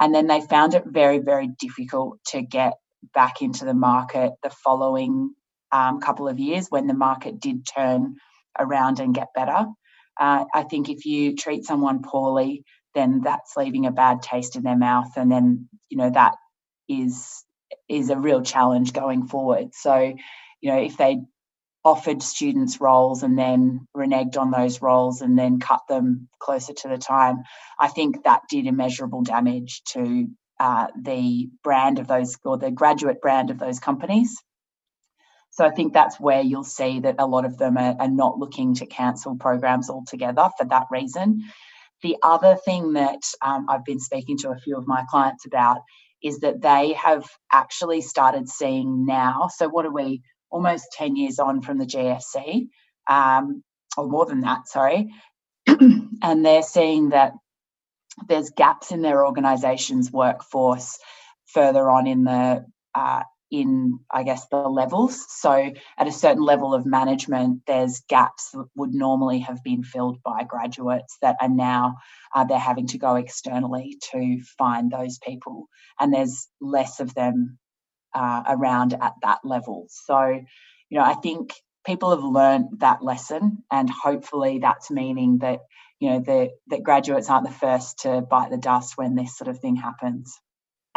And 0.00 0.14
then 0.14 0.26
they 0.26 0.40
found 0.40 0.74
it 0.74 0.84
very, 0.86 1.18
very 1.18 1.48
difficult 1.58 2.18
to 2.28 2.42
get 2.42 2.74
back 3.14 3.42
into 3.42 3.64
the 3.64 3.74
market 3.74 4.32
the 4.42 4.50
following 4.50 5.34
um, 5.72 6.00
couple 6.00 6.28
of 6.28 6.38
years 6.38 6.68
when 6.70 6.86
the 6.86 6.94
market 6.94 7.40
did 7.40 7.66
turn 7.66 8.16
around 8.58 9.00
and 9.00 9.14
get 9.14 9.28
better. 9.34 9.66
Uh, 10.18 10.44
I 10.52 10.62
think 10.64 10.88
if 10.88 11.04
you 11.04 11.36
treat 11.36 11.64
someone 11.64 12.02
poorly, 12.02 12.64
then 12.94 13.20
that's 13.22 13.56
leaving 13.56 13.86
a 13.86 13.92
bad 13.92 14.22
taste 14.22 14.56
in 14.56 14.62
their 14.62 14.76
mouth, 14.76 15.10
and 15.16 15.30
then 15.30 15.68
you 15.88 15.96
know 15.96 16.10
that 16.10 16.34
is 16.88 17.44
is 17.88 18.10
a 18.10 18.16
real 18.16 18.42
challenge 18.42 18.92
going 18.92 19.26
forward. 19.26 19.74
So, 19.74 20.14
you 20.60 20.70
know, 20.70 20.78
if 20.78 20.96
they 20.96 21.20
offered 21.84 22.22
students 22.22 22.80
roles 22.80 23.22
and 23.22 23.38
then 23.38 23.86
reneged 23.96 24.36
on 24.36 24.50
those 24.50 24.82
roles 24.82 25.22
and 25.22 25.38
then 25.38 25.60
cut 25.60 25.80
them 25.88 26.28
closer 26.38 26.74
to 26.74 26.88
the 26.88 26.98
time, 26.98 27.42
I 27.80 27.88
think 27.88 28.24
that 28.24 28.42
did 28.50 28.66
immeasurable 28.66 29.22
damage 29.22 29.82
to 29.92 30.28
uh, 30.60 30.88
the 31.00 31.48
brand 31.62 31.98
of 31.98 32.08
those 32.08 32.36
or 32.44 32.58
the 32.58 32.70
graduate 32.70 33.20
brand 33.20 33.50
of 33.50 33.58
those 33.58 33.78
companies. 33.78 34.36
So 35.50 35.64
I 35.64 35.70
think 35.70 35.92
that's 35.92 36.20
where 36.20 36.42
you'll 36.42 36.64
see 36.64 37.00
that 37.00 37.16
a 37.18 37.26
lot 37.26 37.44
of 37.44 37.56
them 37.58 37.78
are, 37.78 37.96
are 37.98 38.10
not 38.10 38.38
looking 38.38 38.74
to 38.74 38.86
cancel 38.86 39.36
programs 39.36 39.88
altogether 39.88 40.50
for 40.58 40.66
that 40.66 40.86
reason. 40.90 41.44
The 42.02 42.16
other 42.22 42.56
thing 42.56 42.92
that 42.94 43.20
um, 43.42 43.66
I've 43.68 43.84
been 43.84 44.00
speaking 44.00 44.38
to 44.38 44.50
a 44.50 44.58
few 44.58 44.76
of 44.76 44.86
my 44.86 45.04
clients 45.10 45.46
about 45.46 45.78
is 46.22 46.40
that 46.40 46.60
they 46.60 46.92
have 46.94 47.28
actually 47.52 48.00
started 48.00 48.48
seeing 48.48 49.06
now. 49.06 49.48
So, 49.54 49.68
what 49.68 49.86
are 49.86 49.92
we 49.92 50.22
almost 50.50 50.92
10 50.92 51.16
years 51.16 51.38
on 51.38 51.62
from 51.62 51.78
the 51.78 51.86
GFC, 51.86 52.68
um, 53.08 53.62
or 53.96 54.08
more 54.08 54.26
than 54.26 54.40
that, 54.40 54.68
sorry. 54.68 55.12
and 55.66 56.44
they're 56.44 56.62
seeing 56.62 57.10
that 57.10 57.32
there's 58.26 58.50
gaps 58.50 58.90
in 58.90 59.02
their 59.02 59.24
organization's 59.24 60.10
workforce 60.10 60.98
further 61.46 61.90
on 61.90 62.06
in 62.06 62.24
the 62.24 62.64
uh, 62.94 63.22
in, 63.50 64.00
I 64.10 64.22
guess, 64.22 64.46
the 64.48 64.56
levels. 64.56 65.24
So, 65.28 65.72
at 65.96 66.06
a 66.06 66.12
certain 66.12 66.42
level 66.42 66.74
of 66.74 66.86
management, 66.86 67.62
there's 67.66 68.02
gaps 68.08 68.50
that 68.52 68.66
would 68.76 68.94
normally 68.94 69.40
have 69.40 69.62
been 69.62 69.82
filled 69.82 70.22
by 70.22 70.44
graduates 70.44 71.16
that 71.22 71.36
are 71.40 71.48
now 71.48 71.96
uh, 72.34 72.44
they're 72.44 72.58
having 72.58 72.86
to 72.88 72.98
go 72.98 73.16
externally 73.16 73.98
to 74.12 74.40
find 74.58 74.90
those 74.90 75.18
people, 75.18 75.68
and 75.98 76.12
there's 76.12 76.48
less 76.60 77.00
of 77.00 77.14
them 77.14 77.58
uh, 78.14 78.42
around 78.48 78.94
at 78.94 79.14
that 79.22 79.38
level. 79.44 79.86
So, 79.88 80.40
you 80.88 80.98
know, 80.98 81.04
I 81.04 81.14
think 81.14 81.54
people 81.86 82.10
have 82.10 82.24
learned 82.24 82.80
that 82.80 83.02
lesson, 83.02 83.64
and 83.70 83.88
hopefully, 83.88 84.58
that's 84.58 84.90
meaning 84.90 85.38
that 85.38 85.60
you 86.00 86.10
know 86.10 86.20
the, 86.20 86.50
that 86.68 86.82
graduates 86.82 87.30
aren't 87.30 87.46
the 87.46 87.54
first 87.54 88.00
to 88.00 88.20
bite 88.20 88.50
the 88.50 88.56
dust 88.56 88.96
when 88.96 89.14
this 89.14 89.36
sort 89.36 89.48
of 89.48 89.58
thing 89.60 89.76
happens. 89.76 90.38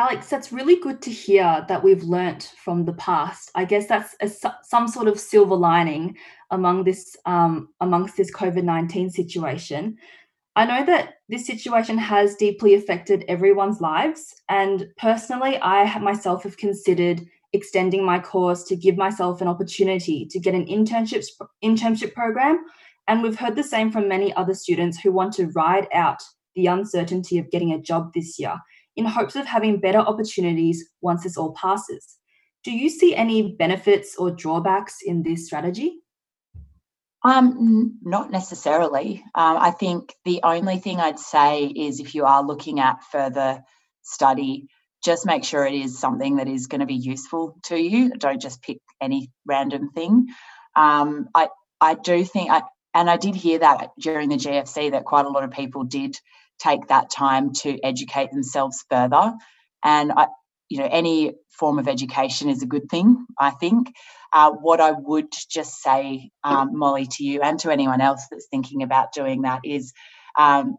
Alex, 0.02 0.30
that's 0.30 0.52
really 0.52 0.78
good 0.78 1.00
to 1.04 1.12
hear 1.12 1.64
that 1.68 1.84
we've 1.84 2.02
learnt 2.02 2.56
from 2.58 2.86
the 2.86 2.94
past. 2.94 3.52
I 3.54 3.66
guess 3.66 3.86
that's 3.86 4.16
a, 4.20 4.52
some 4.64 4.88
sort 4.88 5.08
of 5.08 5.20
silver 5.20 5.56
lining 5.56 6.18
among 6.50 6.86
this 6.86 7.16
um, 7.28 7.70
amongst 7.82 8.18
this 8.18 8.32
COVID 8.32 8.64
nineteen 8.64 9.12
situation. 9.12 10.00
I 10.56 10.66
know 10.66 10.84
that 10.88 11.18
this 11.30 11.46
situation 11.46 12.00
has 12.00 12.34
deeply 12.36 12.74
affected 12.74 13.26
everyone's 13.28 13.80
lives, 13.80 14.42
and 14.50 14.88
personally, 14.98 15.60
I 15.62 16.00
myself 16.00 16.42
have 16.46 16.58
considered 16.58 17.22
extending 17.54 18.04
my 18.04 18.18
course 18.18 18.64
to 18.64 18.76
give 18.76 18.98
myself 18.98 19.40
an 19.40 19.48
opportunity 19.48 20.26
to 20.32 20.40
get 20.40 20.56
an 20.56 20.66
internship 20.66 21.28
internship 21.64 22.16
program. 22.16 22.66
And 23.08 23.22
we've 23.22 23.38
heard 23.38 23.56
the 23.56 23.72
same 23.76 23.92
from 23.92 24.08
many 24.08 24.34
other 24.34 24.56
students 24.56 25.00
who 25.00 25.12
want 25.12 25.34
to 25.34 25.52
ride 25.52 25.88
out 25.94 26.24
the 26.56 26.66
uncertainty 26.66 27.38
of 27.38 27.52
getting 27.52 27.74
a 27.74 27.82
job 27.82 28.14
this 28.16 28.40
year 28.40 28.56
in 28.96 29.06
hopes 29.06 29.36
of 29.36 29.46
having 29.46 29.80
better 29.80 30.00
opportunities 30.00 30.90
once 31.02 31.24
this 31.24 31.38
all 31.38 31.54
passes. 31.54 32.18
Do 32.64 32.72
you 32.72 32.90
see 32.90 33.16
any 33.16 33.54
benefits 33.54 34.16
or 34.18 34.32
drawbacks 34.32 34.98
in 35.04 35.24
this 35.24 35.46
strategy? 35.46 36.00
Um, 37.24 38.00
not 38.02 38.32
necessarily. 38.32 39.24
Um, 39.36 39.58
I 39.58 39.72
think 39.72 40.16
the 40.26 40.42
only 40.44 40.78
thing 40.78 41.00
I'd 41.00 41.20
say 41.20 41.66
is 41.66 42.00
if 42.00 42.16
you 42.16 42.26
are 42.26 42.44
looking 42.44 42.80
at 42.80 43.04
further 43.04 43.62
study, 44.02 44.68
just 45.04 45.26
make 45.26 45.44
sure 45.44 45.66
it 45.66 45.74
is 45.74 46.00
something 46.00 46.38
that 46.38 46.48
is 46.48 46.68
going 46.68 46.82
to 46.82 46.88
be 46.88 46.96
useful 46.96 47.58
to 47.66 47.78
you. 47.78 48.12
Don't 48.12 48.42
just 48.42 48.62
pick 48.62 48.80
any 49.00 49.32
random 49.46 49.90
thing. 49.92 50.28
Um, 50.76 51.28
I 51.34 51.50
I 51.80 51.96
do 51.96 52.24
think 52.24 52.52
I 52.52 52.64
and 52.94 53.10
I 53.10 53.18
did 53.18 53.36
hear 53.36 53.60
that 53.60 53.92
during 54.00 54.30
the 54.30 54.36
GFC 54.36 54.92
that 54.92 55.06
quite 55.06 55.26
a 55.26 55.30
lot 55.30 55.44
of 55.44 55.52
people 55.52 55.84
did 55.84 56.18
take 56.62 56.88
that 56.88 57.10
time 57.10 57.54
to 57.54 57.80
educate 57.84 58.32
themselves 58.32 58.86
further. 58.90 59.34
And 59.84 60.12
I, 60.12 60.28
you 60.70 60.78
know, 60.80 60.88
any 60.90 61.34
form 61.50 61.80
of 61.80 61.88
education 61.88 62.50
is 62.50 62.62
a 62.62 62.68
good 62.68 62.90
thing, 62.90 63.26
I 63.38 63.50
think. 63.52 63.94
Uh, 64.32 64.52
what 64.52 64.80
I 64.80 64.92
would 64.92 65.28
just 65.50 65.82
say, 65.82 66.32
um, 66.44 66.78
Molly, 66.78 67.08
to 67.08 67.24
you 67.24 67.42
and 67.42 67.60
to 67.60 67.72
anyone 67.72 68.00
else 68.00 68.26
that's 68.32 68.48
thinking 68.50 68.82
about 68.84 69.12
doing 69.14 69.42
that 69.42 69.62
is 69.66 69.92
um, 70.38 70.78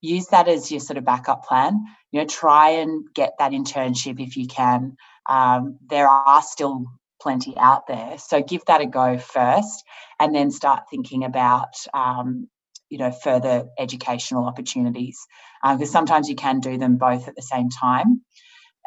use 0.00 0.28
that 0.28 0.48
as 0.48 0.70
your 0.70 0.80
sort 0.80 0.96
of 0.96 1.04
backup 1.04 1.44
plan. 1.44 1.84
You 2.12 2.20
know, 2.20 2.26
try 2.26 2.70
and 2.70 3.04
get 3.14 3.34
that 3.38 3.52
internship 3.52 4.20
if 4.20 4.36
you 4.36 4.46
can. 4.46 4.96
Um, 5.28 5.78
there 5.86 6.08
are 6.08 6.42
still 6.42 6.86
plenty 7.20 7.54
out 7.58 7.86
there, 7.86 8.16
so 8.18 8.42
give 8.42 8.64
that 8.66 8.80
a 8.80 8.86
go 8.86 9.18
first, 9.18 9.84
and 10.18 10.34
then 10.34 10.50
start 10.50 10.84
thinking 10.90 11.24
about 11.24 11.74
um, 11.92 12.48
you 12.90 12.98
know 12.98 13.10
further 13.10 13.68
educational 13.78 14.44
opportunities 14.44 15.18
because 15.62 15.88
uh, 15.88 15.92
sometimes 15.92 16.28
you 16.28 16.34
can 16.34 16.60
do 16.60 16.76
them 16.76 16.96
both 16.96 17.28
at 17.28 17.36
the 17.36 17.42
same 17.42 17.70
time. 17.70 18.22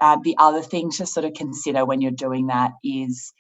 Uh, 0.02 0.18
the 0.24 0.36
other 0.38 0.62
thing 0.62 0.92
to 0.92 1.06
sort 1.06 1.26
of 1.26 1.34
consider 1.34 1.86
when 1.86 2.02
you're 2.02 2.12
doing 2.12 2.48
that 2.48 2.72
is, 2.84 3.32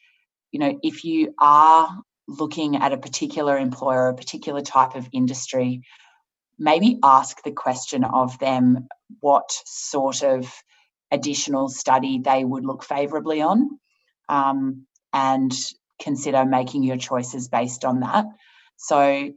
you 0.51 0.59
know, 0.59 0.79
if 0.83 1.03
you 1.03 1.33
are 1.39 2.01
looking 2.27 2.77
at 2.77 2.93
a 2.93 2.97
particular 2.97 3.57
employer, 3.57 4.07
a 4.07 4.15
particular 4.15 4.61
type 4.61 4.95
of 4.95 5.07
industry, 5.11 5.81
maybe 6.57 6.99
ask 7.03 7.43
the 7.43 7.51
question 7.51 8.03
of 8.03 8.37
them 8.39 8.87
what 9.19 9.51
sort 9.65 10.23
of 10.23 10.51
additional 11.11 11.69
study 11.69 12.19
they 12.19 12.43
would 12.45 12.65
look 12.65 12.83
favourably 12.83 13.41
on 13.41 13.69
um, 14.29 14.85
and 15.11 15.53
consider 16.01 16.45
making 16.45 16.83
your 16.83 16.97
choices 16.97 17.47
based 17.47 17.83
on 17.83 18.01
that. 18.01 18.25
So, 18.77 19.33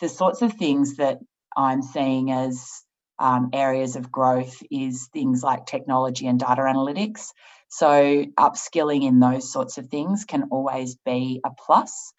the 0.00 0.08
sorts 0.08 0.42
of 0.42 0.54
things 0.54 0.96
that 0.96 1.18
I'm 1.56 1.82
seeing 1.82 2.30
as 2.30 2.82
um, 3.18 3.50
areas 3.52 3.96
of 3.96 4.10
growth 4.10 4.62
is 4.70 5.08
things 5.12 5.42
like 5.42 5.66
technology 5.66 6.26
and 6.26 6.38
data 6.38 6.62
analytics. 6.62 7.28
So, 7.68 8.24
upskilling 8.38 9.04
in 9.04 9.20
those 9.20 9.52
sorts 9.52 9.78
of 9.78 9.88
things 9.88 10.24
can 10.24 10.44
always 10.50 10.96
be 11.04 11.40
a 11.44 11.50
plus. 11.50 12.12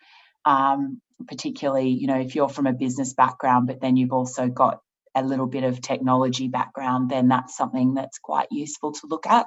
Um, 0.46 1.02
particularly, 1.28 1.90
you 1.90 2.08
know, 2.08 2.20
if 2.20 2.36
you're 2.36 2.50
from 2.50 2.68
a 2.68 2.74
business 2.74 3.14
background, 3.14 3.68
but 3.68 3.82
then 3.82 3.96
you've 3.96 4.12
also 4.12 4.48
got 4.48 4.82
a 5.16 5.24
little 5.24 5.48
bit 5.48 5.64
of 5.64 5.82
technology 5.82 6.50
background, 6.50 7.10
then 7.10 7.30
that's 7.30 7.56
something 7.56 7.94
that's 7.94 8.20
quite 8.20 8.48
useful 8.52 8.92
to 8.92 9.08
look 9.08 9.26
at. 9.26 9.46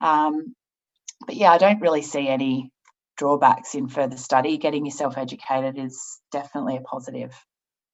Um, 0.00 0.54
but 1.24 1.36
yeah, 1.36 1.52
I 1.52 1.58
don't 1.58 1.80
really 1.80 2.02
see 2.02 2.28
any 2.28 2.70
drawbacks 3.18 3.74
in 3.74 3.88
further 3.88 4.16
study. 4.16 4.56
Getting 4.56 4.86
yourself 4.86 5.18
educated 5.18 5.78
is 5.78 6.20
definitely 6.32 6.76
a 6.76 6.80
positive 6.80 7.34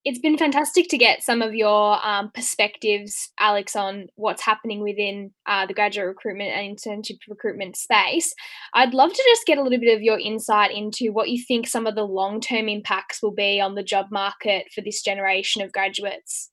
it's 0.05 0.19
been 0.19 0.37
fantastic 0.37 0.89
to 0.91 0.99
get 0.99 1.23
some 1.23 1.41
of 1.41 1.55
your 1.55 2.07
um, 2.07 2.31
perspectives, 2.35 3.31
Alex, 3.41 3.75
on 3.75 4.09
what's 4.17 4.43
happening 4.43 4.83
within 4.83 5.33
uh, 5.47 5.65
the 5.67 5.73
graduate 5.73 6.07
recruitment 6.07 6.51
and 6.51 6.77
internship 6.77 7.19
recruitment 7.27 7.75
space. 7.75 8.35
I'd 8.75 8.93
love 8.93 9.15
to 9.15 9.25
just 9.27 9.47
get 9.47 9.57
a 9.57 9.63
little 9.63 9.81
bit 9.81 9.97
of 9.97 10.03
your 10.03 10.19
insight 10.19 10.73
into 10.73 11.11
what 11.11 11.31
you 11.31 11.43
think 11.43 11.67
some 11.67 11.87
of 11.87 11.95
the 11.95 12.05
long 12.05 12.43
term 12.43 12.69
impacts 12.69 13.23
will 13.23 13.33
be 13.33 13.61
on 13.61 13.77
the 13.77 13.83
job 13.83 14.07
market 14.11 14.67
for 14.75 14.83
this 14.83 15.03
generation 15.03 15.63
of 15.63 15.73
graduates. 15.73 16.51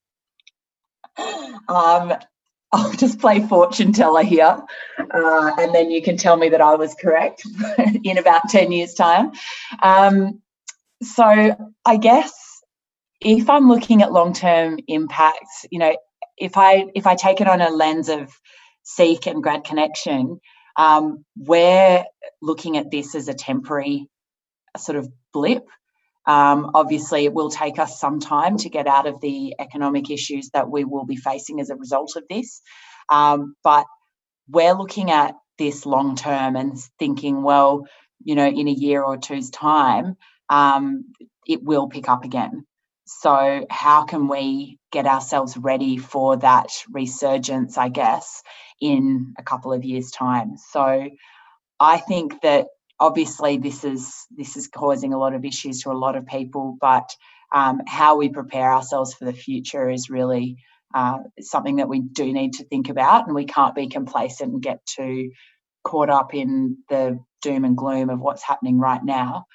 Um, 1.67 2.13
I'll 2.73 2.93
just 2.93 3.19
play 3.19 3.45
fortune 3.45 3.91
teller 3.91 4.23
here, 4.23 4.61
uh, 4.97 5.51
and 5.59 5.75
then 5.75 5.91
you 5.91 6.01
can 6.01 6.15
tell 6.15 6.37
me 6.37 6.49
that 6.49 6.61
I 6.61 6.75
was 6.75 6.95
correct 6.95 7.43
in 8.03 8.17
about 8.17 8.49
10 8.49 8.71
years' 8.71 8.93
time. 8.93 9.31
Um, 9.81 10.41
so, 11.03 11.71
I 11.85 11.97
guess 11.97 12.31
if 13.19 13.49
I'm 13.49 13.67
looking 13.67 14.01
at 14.01 14.11
long-term 14.11 14.79
impacts, 14.87 15.65
you 15.69 15.79
know, 15.79 15.95
if 16.37 16.57
I 16.57 16.85
if 16.95 17.05
I 17.05 17.15
take 17.15 17.41
it 17.41 17.47
on 17.47 17.61
a 17.61 17.69
lens 17.69 18.09
of 18.09 18.31
Seek 18.83 19.27
and 19.27 19.43
Grad 19.43 19.63
Connection, 19.63 20.39
um, 20.75 21.23
we're 21.35 22.03
looking 22.41 22.77
at 22.77 22.89
this 22.89 23.15
as 23.15 23.27
a 23.27 23.33
temporary 23.33 24.07
sort 24.77 24.97
of 24.97 25.09
blip. 25.33 25.67
Um, 26.25 26.71
obviously, 26.73 27.25
it 27.25 27.33
will 27.33 27.49
take 27.49 27.79
us 27.79 27.99
some 27.99 28.19
time 28.19 28.57
to 28.57 28.69
get 28.69 28.87
out 28.87 29.07
of 29.07 29.21
the 29.21 29.55
economic 29.59 30.09
issues 30.11 30.49
that 30.53 30.69
we 30.69 30.83
will 30.85 31.05
be 31.05 31.15
facing 31.15 31.59
as 31.59 31.69
a 31.69 31.75
result 31.75 32.15
of 32.15 32.23
this. 32.29 32.61
Um, 33.09 33.55
but 33.63 33.85
we're 34.49 34.73
looking 34.73 35.11
at 35.11 35.35
this 35.57 35.85
long 35.85 36.15
term 36.15 36.55
and 36.55 36.77
thinking, 36.99 37.43
well, 37.43 37.87
you 38.23 38.35
know, 38.35 38.47
in 38.47 38.67
a 38.67 38.71
year 38.71 39.01
or 39.03 39.17
two's 39.17 39.49
time, 39.49 40.15
um, 40.49 41.05
it 41.47 41.63
will 41.63 41.87
pick 41.87 42.07
up 42.09 42.23
again. 42.23 42.65
So, 43.05 43.65
how 43.69 44.05
can 44.05 44.27
we 44.27 44.79
get 44.91 45.05
ourselves 45.05 45.57
ready 45.57 45.97
for 45.97 46.37
that 46.37 46.69
resurgence, 46.89 47.77
I 47.77 47.89
guess, 47.89 48.41
in 48.79 49.33
a 49.37 49.43
couple 49.43 49.73
of 49.73 49.83
years' 49.83 50.11
time? 50.11 50.55
So, 50.57 51.09
I 51.79 51.97
think 51.97 52.41
that 52.41 52.67
obviously 53.01 53.57
this 53.57 53.83
is 53.83 54.27
this 54.37 54.55
is 54.55 54.69
causing 54.69 55.13
a 55.13 55.17
lot 55.17 55.33
of 55.33 55.43
issues 55.43 55.81
to 55.81 55.91
a 55.91 55.93
lot 55.93 56.15
of 56.15 56.27
people, 56.27 56.77
but 56.79 57.09
um, 57.53 57.81
how 57.87 58.17
we 58.17 58.29
prepare 58.29 58.71
ourselves 58.71 59.13
for 59.15 59.25
the 59.25 59.33
future 59.33 59.89
is 59.89 60.09
really 60.09 60.57
uh, 60.95 61.17
something 61.41 61.77
that 61.77 61.89
we 61.89 62.01
do 62.01 62.31
need 62.31 62.53
to 62.53 62.65
think 62.65 62.89
about, 62.89 63.25
and 63.25 63.35
we 63.35 63.45
can't 63.45 63.75
be 63.75 63.87
complacent 63.87 64.53
and 64.53 64.63
get 64.63 64.85
too 64.85 65.31
caught 65.83 66.11
up 66.11 66.33
in 66.35 66.77
the 66.89 67.19
doom 67.41 67.65
and 67.65 67.75
gloom 67.75 68.11
of 68.11 68.21
what's 68.21 68.43
happening 68.43 68.79
right 68.79 69.03
now 69.03 69.45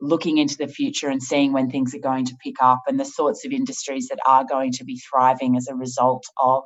looking 0.00 0.38
into 0.38 0.56
the 0.58 0.68
future 0.68 1.08
and 1.08 1.22
seeing 1.22 1.52
when 1.52 1.70
things 1.70 1.94
are 1.94 2.00
going 2.00 2.26
to 2.26 2.36
pick 2.42 2.56
up 2.60 2.82
and 2.86 3.00
the 3.00 3.04
sorts 3.04 3.46
of 3.46 3.52
industries 3.52 4.08
that 4.08 4.18
are 4.26 4.44
going 4.44 4.72
to 4.72 4.84
be 4.84 4.98
thriving 4.98 5.56
as 5.56 5.68
a 5.68 5.74
result 5.74 6.24
of 6.40 6.64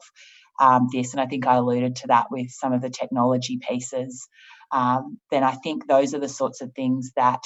um, 0.60 0.88
this. 0.92 1.12
And 1.12 1.20
I 1.20 1.26
think 1.26 1.46
I 1.46 1.56
alluded 1.56 1.96
to 1.96 2.08
that 2.08 2.26
with 2.30 2.50
some 2.50 2.72
of 2.72 2.82
the 2.82 2.90
technology 2.90 3.58
pieces. 3.58 4.28
Um, 4.72 5.18
then 5.30 5.42
I 5.42 5.52
think 5.52 5.86
those 5.86 6.14
are 6.14 6.20
the 6.20 6.28
sorts 6.28 6.60
of 6.60 6.72
things 6.74 7.12
that 7.16 7.44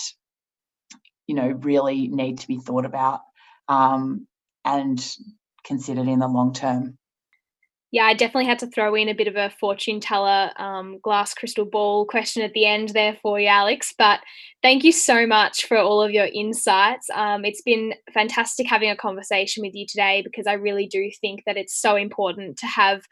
you 1.27 1.35
know 1.35 1.49
really 1.61 2.09
need 2.09 2.41
to 2.41 2.49
be 2.49 2.59
thought 2.59 2.85
about 2.85 3.21
um, 3.69 4.27
and 4.65 5.05
considered 5.65 6.09
in 6.09 6.19
the 6.19 6.29
long 6.29 6.53
term 6.53 6.99
yeah, 7.95 8.07
I 8.07 8.15
definitely 8.15 8.47
had 8.47 8.59
to 8.59 8.67
throw 8.67 8.97
in 8.97 9.09
a 9.09 9.15
bit 9.15 9.29
of 9.29 9.37
a 9.37 9.55
fortune 9.61 10.01
teller 10.01 10.51
um, 10.57 10.99
glass 11.01 11.33
crystal 11.33 11.65
ball 11.65 12.05
question 12.05 12.43
at 12.43 12.53
the 12.53 12.67
end 12.67 12.89
there 12.89 13.17
for 13.23 13.39
you, 13.39 13.47
Alex. 13.47 13.95
But 13.97 14.19
thank 14.63 14.83
you 14.83 14.91
so 14.91 15.29
much 15.29 15.65
for 15.67 15.79
all 15.79 16.03
of 16.03 16.11
your 16.11 16.25
insights. 16.27 17.09
Um, 17.15 17.45
it's 17.45 17.63
been 17.63 17.95
fantastic 18.13 18.67
having 18.67 18.91
a 18.91 18.97
conversation 18.97 19.63
with 19.63 19.77
you 19.77 19.87
today 19.87 20.23
because 20.25 20.49
I 20.49 20.55
really 20.55 20.89
do 20.89 21.09
think 21.21 21.45
that 21.47 21.57
it's 21.57 21.81
so 21.81 21.95
important 21.95 22.59
to 22.59 22.67
have 22.67 23.05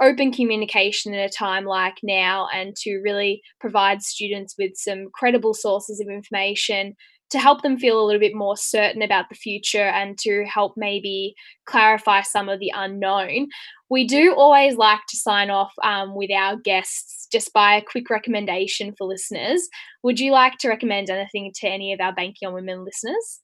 open 0.00 0.32
communication 0.32 1.14
in 1.14 1.20
a 1.20 1.28
time 1.28 1.64
like 1.64 1.96
now 2.02 2.48
and 2.54 2.76
to 2.76 3.00
really 3.04 3.42
provide 3.60 4.02
students 4.02 4.54
with 4.58 4.72
some 4.74 5.08
credible 5.14 5.54
sources 5.54 6.00
of 6.00 6.08
information 6.08 6.94
to 7.30 7.38
help 7.38 7.62
them 7.62 7.78
feel 7.78 8.00
a 8.00 8.04
little 8.04 8.20
bit 8.20 8.34
more 8.34 8.56
certain 8.56 9.02
about 9.02 9.28
the 9.28 9.34
future 9.34 9.82
and 9.82 10.16
to 10.18 10.44
help 10.44 10.74
maybe 10.76 11.34
clarify 11.66 12.22
some 12.22 12.48
of 12.48 12.60
the 12.60 12.72
unknown. 12.74 13.48
We 13.90 14.06
do 14.06 14.34
always 14.34 14.76
like 14.76 15.00
to 15.08 15.16
sign 15.16 15.50
off 15.50 15.72
um, 15.82 16.14
with 16.14 16.30
our 16.30 16.56
guests 16.56 17.26
just 17.32 17.52
by 17.52 17.74
a 17.74 17.82
quick 17.82 18.10
recommendation 18.10 18.94
for 18.96 19.06
listeners. 19.06 19.60
Would 20.02 20.20
you 20.20 20.32
like 20.32 20.58
to 20.58 20.68
recommend 20.68 21.10
anything 21.10 21.52
to 21.60 21.68
any 21.68 21.92
of 21.92 22.00
our 22.00 22.14
Banking 22.14 22.48
on 22.48 22.54
Women 22.54 22.84
listeners? 22.84 23.40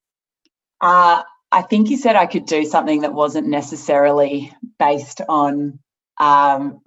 Uh, 0.81 1.23
I 1.51 1.63
think 1.63 1.91
you 1.91 1.97
said 1.97 2.17
I 2.17 2.27
could 2.27 2.47
do 2.47 2.65
something 2.65 3.03
that 3.03 3.15
wasn't 3.15 3.49
necessarily 3.49 4.53
based 4.79 5.21
on 5.29 5.79
um, 6.23 6.81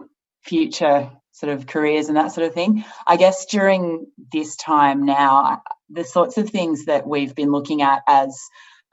future 0.43 1.11
sort 1.33 1.51
of 1.51 1.67
careers 1.67 2.07
and 2.07 2.15
that 2.15 2.31
sort 2.31 2.47
of 2.47 2.53
thing. 2.53 2.85
I 3.05 3.17
guess 3.17 3.45
during 3.47 4.07
this 4.31 4.55
time 4.55 5.05
now, 5.05 5.61
the 5.89 6.05
sorts 6.05 6.37
of 6.37 6.49
things 6.49 6.85
that 6.85 7.05
we've 7.05 7.35
been 7.35 7.51
looking 7.51 7.81
at 7.81 8.01
as 8.07 8.39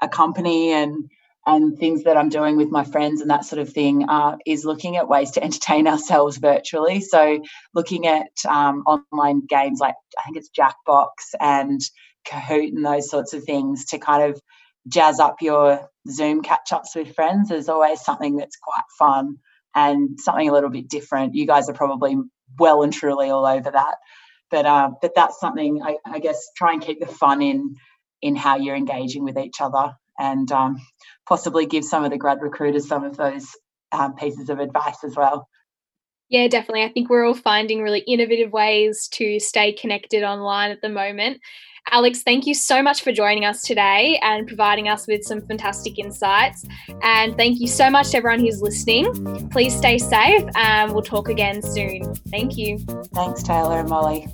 a 0.02 0.09
company 0.09 0.72
and 0.72 1.09
and 1.44 1.76
things 1.76 2.05
that 2.05 2.16
I'm 2.16 2.28
doing 2.28 2.57
with 2.57 2.70
my 2.70 2.85
friends 2.85 3.20
and 3.20 3.31
that 3.31 3.44
sort 3.44 3.61
of 3.61 3.72
thing 3.72 4.09
uh, 4.09 4.37
is 4.46 4.64
looking 4.64 4.96
at 4.96 5.09
ways 5.09 5.33
to 5.33 5.42
entertain 5.42 5.88
ourselves 5.88 6.37
virtually. 6.37 7.00
So, 7.00 7.42
looking 7.75 8.06
at 8.06 8.31
um, 8.48 8.85
online 8.87 9.44
games 9.46 9.81
like 9.81 9.94
I 10.19 10.23
think 10.23 10.37
it's 10.37 10.50
Jackbox 10.50 11.08
and 11.40 11.81
Kahoot 12.27 12.69
and 12.69 12.85
those 12.85 13.10
sorts 13.10 13.33
of 13.33 13.44
things 13.44 13.87
to 13.87 13.98
kind 13.98 14.31
of 14.31 14.40
jazz 14.88 15.21
up 15.21 15.37
your 15.40 15.88
Zoom 16.08 16.42
catch 16.42 16.73
ups 16.73 16.96
with 16.96 17.14
friends 17.14 17.52
is 17.52 17.69
always 17.69 18.00
something 18.00 18.37
that's 18.37 18.56
quite 18.56 18.85
fun 18.98 19.38
and 19.75 20.18
something 20.20 20.48
a 20.48 20.52
little 20.52 20.70
bit 20.70 20.88
different. 20.88 21.35
You 21.35 21.46
guys 21.46 21.68
are 21.68 21.75
probably 21.75 22.16
well 22.58 22.83
and 22.83 22.92
truly 22.92 23.31
all 23.31 23.46
over 23.46 23.70
that 23.70 23.94
but 24.52 24.66
uh, 24.66 24.90
but 25.00 25.12
that's 25.16 25.40
something 25.40 25.83
I, 25.83 25.96
I, 26.04 26.20
guess 26.20 26.50
try 26.54 26.75
and 26.75 26.83
keep 26.83 27.00
the 27.00 27.06
fun 27.06 27.42
in 27.42 27.75
in 28.20 28.37
how 28.37 28.56
you're 28.56 28.77
engaging 28.77 29.25
with 29.25 29.38
each 29.38 29.60
other 29.60 29.96
and 30.18 30.52
um, 30.52 30.77
possibly 31.27 31.66
give 31.66 31.85
some 31.85 32.04
of 32.04 32.12
the 32.12 32.18
grad 32.18 32.40
recruiters 32.40 32.87
some 32.87 33.02
of 33.02 33.16
those 33.16 33.48
um, 33.90 34.14
pieces 34.14 34.50
of 34.50 34.60
advice 34.60 35.02
as 35.02 35.16
well 35.16 35.48
Yeah, 36.33 36.48
definitely. 36.48 36.83
I 36.83 36.88
think 36.88 37.10
we're 37.10 37.26
all 37.26 37.35
finding 37.35 37.83
really 37.83 38.00
innovative 38.00 38.54
ways 38.54 39.06
to 39.08 39.38
stay 39.38 39.70
connected 39.74 40.22
online 40.22 40.70
at 40.70 40.80
the 40.80 40.88
moment. 40.88 41.42
Alex, 41.90 42.22
thank 42.22 42.46
you 42.46 42.54
so 42.54 42.83
much 42.83 43.02
for 43.02 43.12
joining 43.12 43.44
us 43.44 43.60
today 43.60 44.18
and 44.22 44.46
providing 44.48 44.88
us 44.88 45.06
with 45.06 45.24
some 45.24 45.42
fantastic 45.42 45.98
insights. 45.98 46.64
And 47.02 47.37
thank 47.37 47.60
you 47.60 47.68
so 47.68 47.90
much 47.90 48.12
to 48.12 48.16
everyone 48.16 48.40
who's 48.40 48.62
listening. 48.62 49.50
Please 49.50 49.76
stay 49.76 49.98
safe 49.98 50.44
and 50.54 50.92
we'll 50.92 51.02
talk 51.02 51.28
again 51.28 51.60
soon. 51.60 52.14
Thank 52.30 52.56
you. 52.56 52.78
Thanks, 53.12 53.42
Taylor 53.42 53.80
and 53.80 53.90
Molly. 53.90 54.26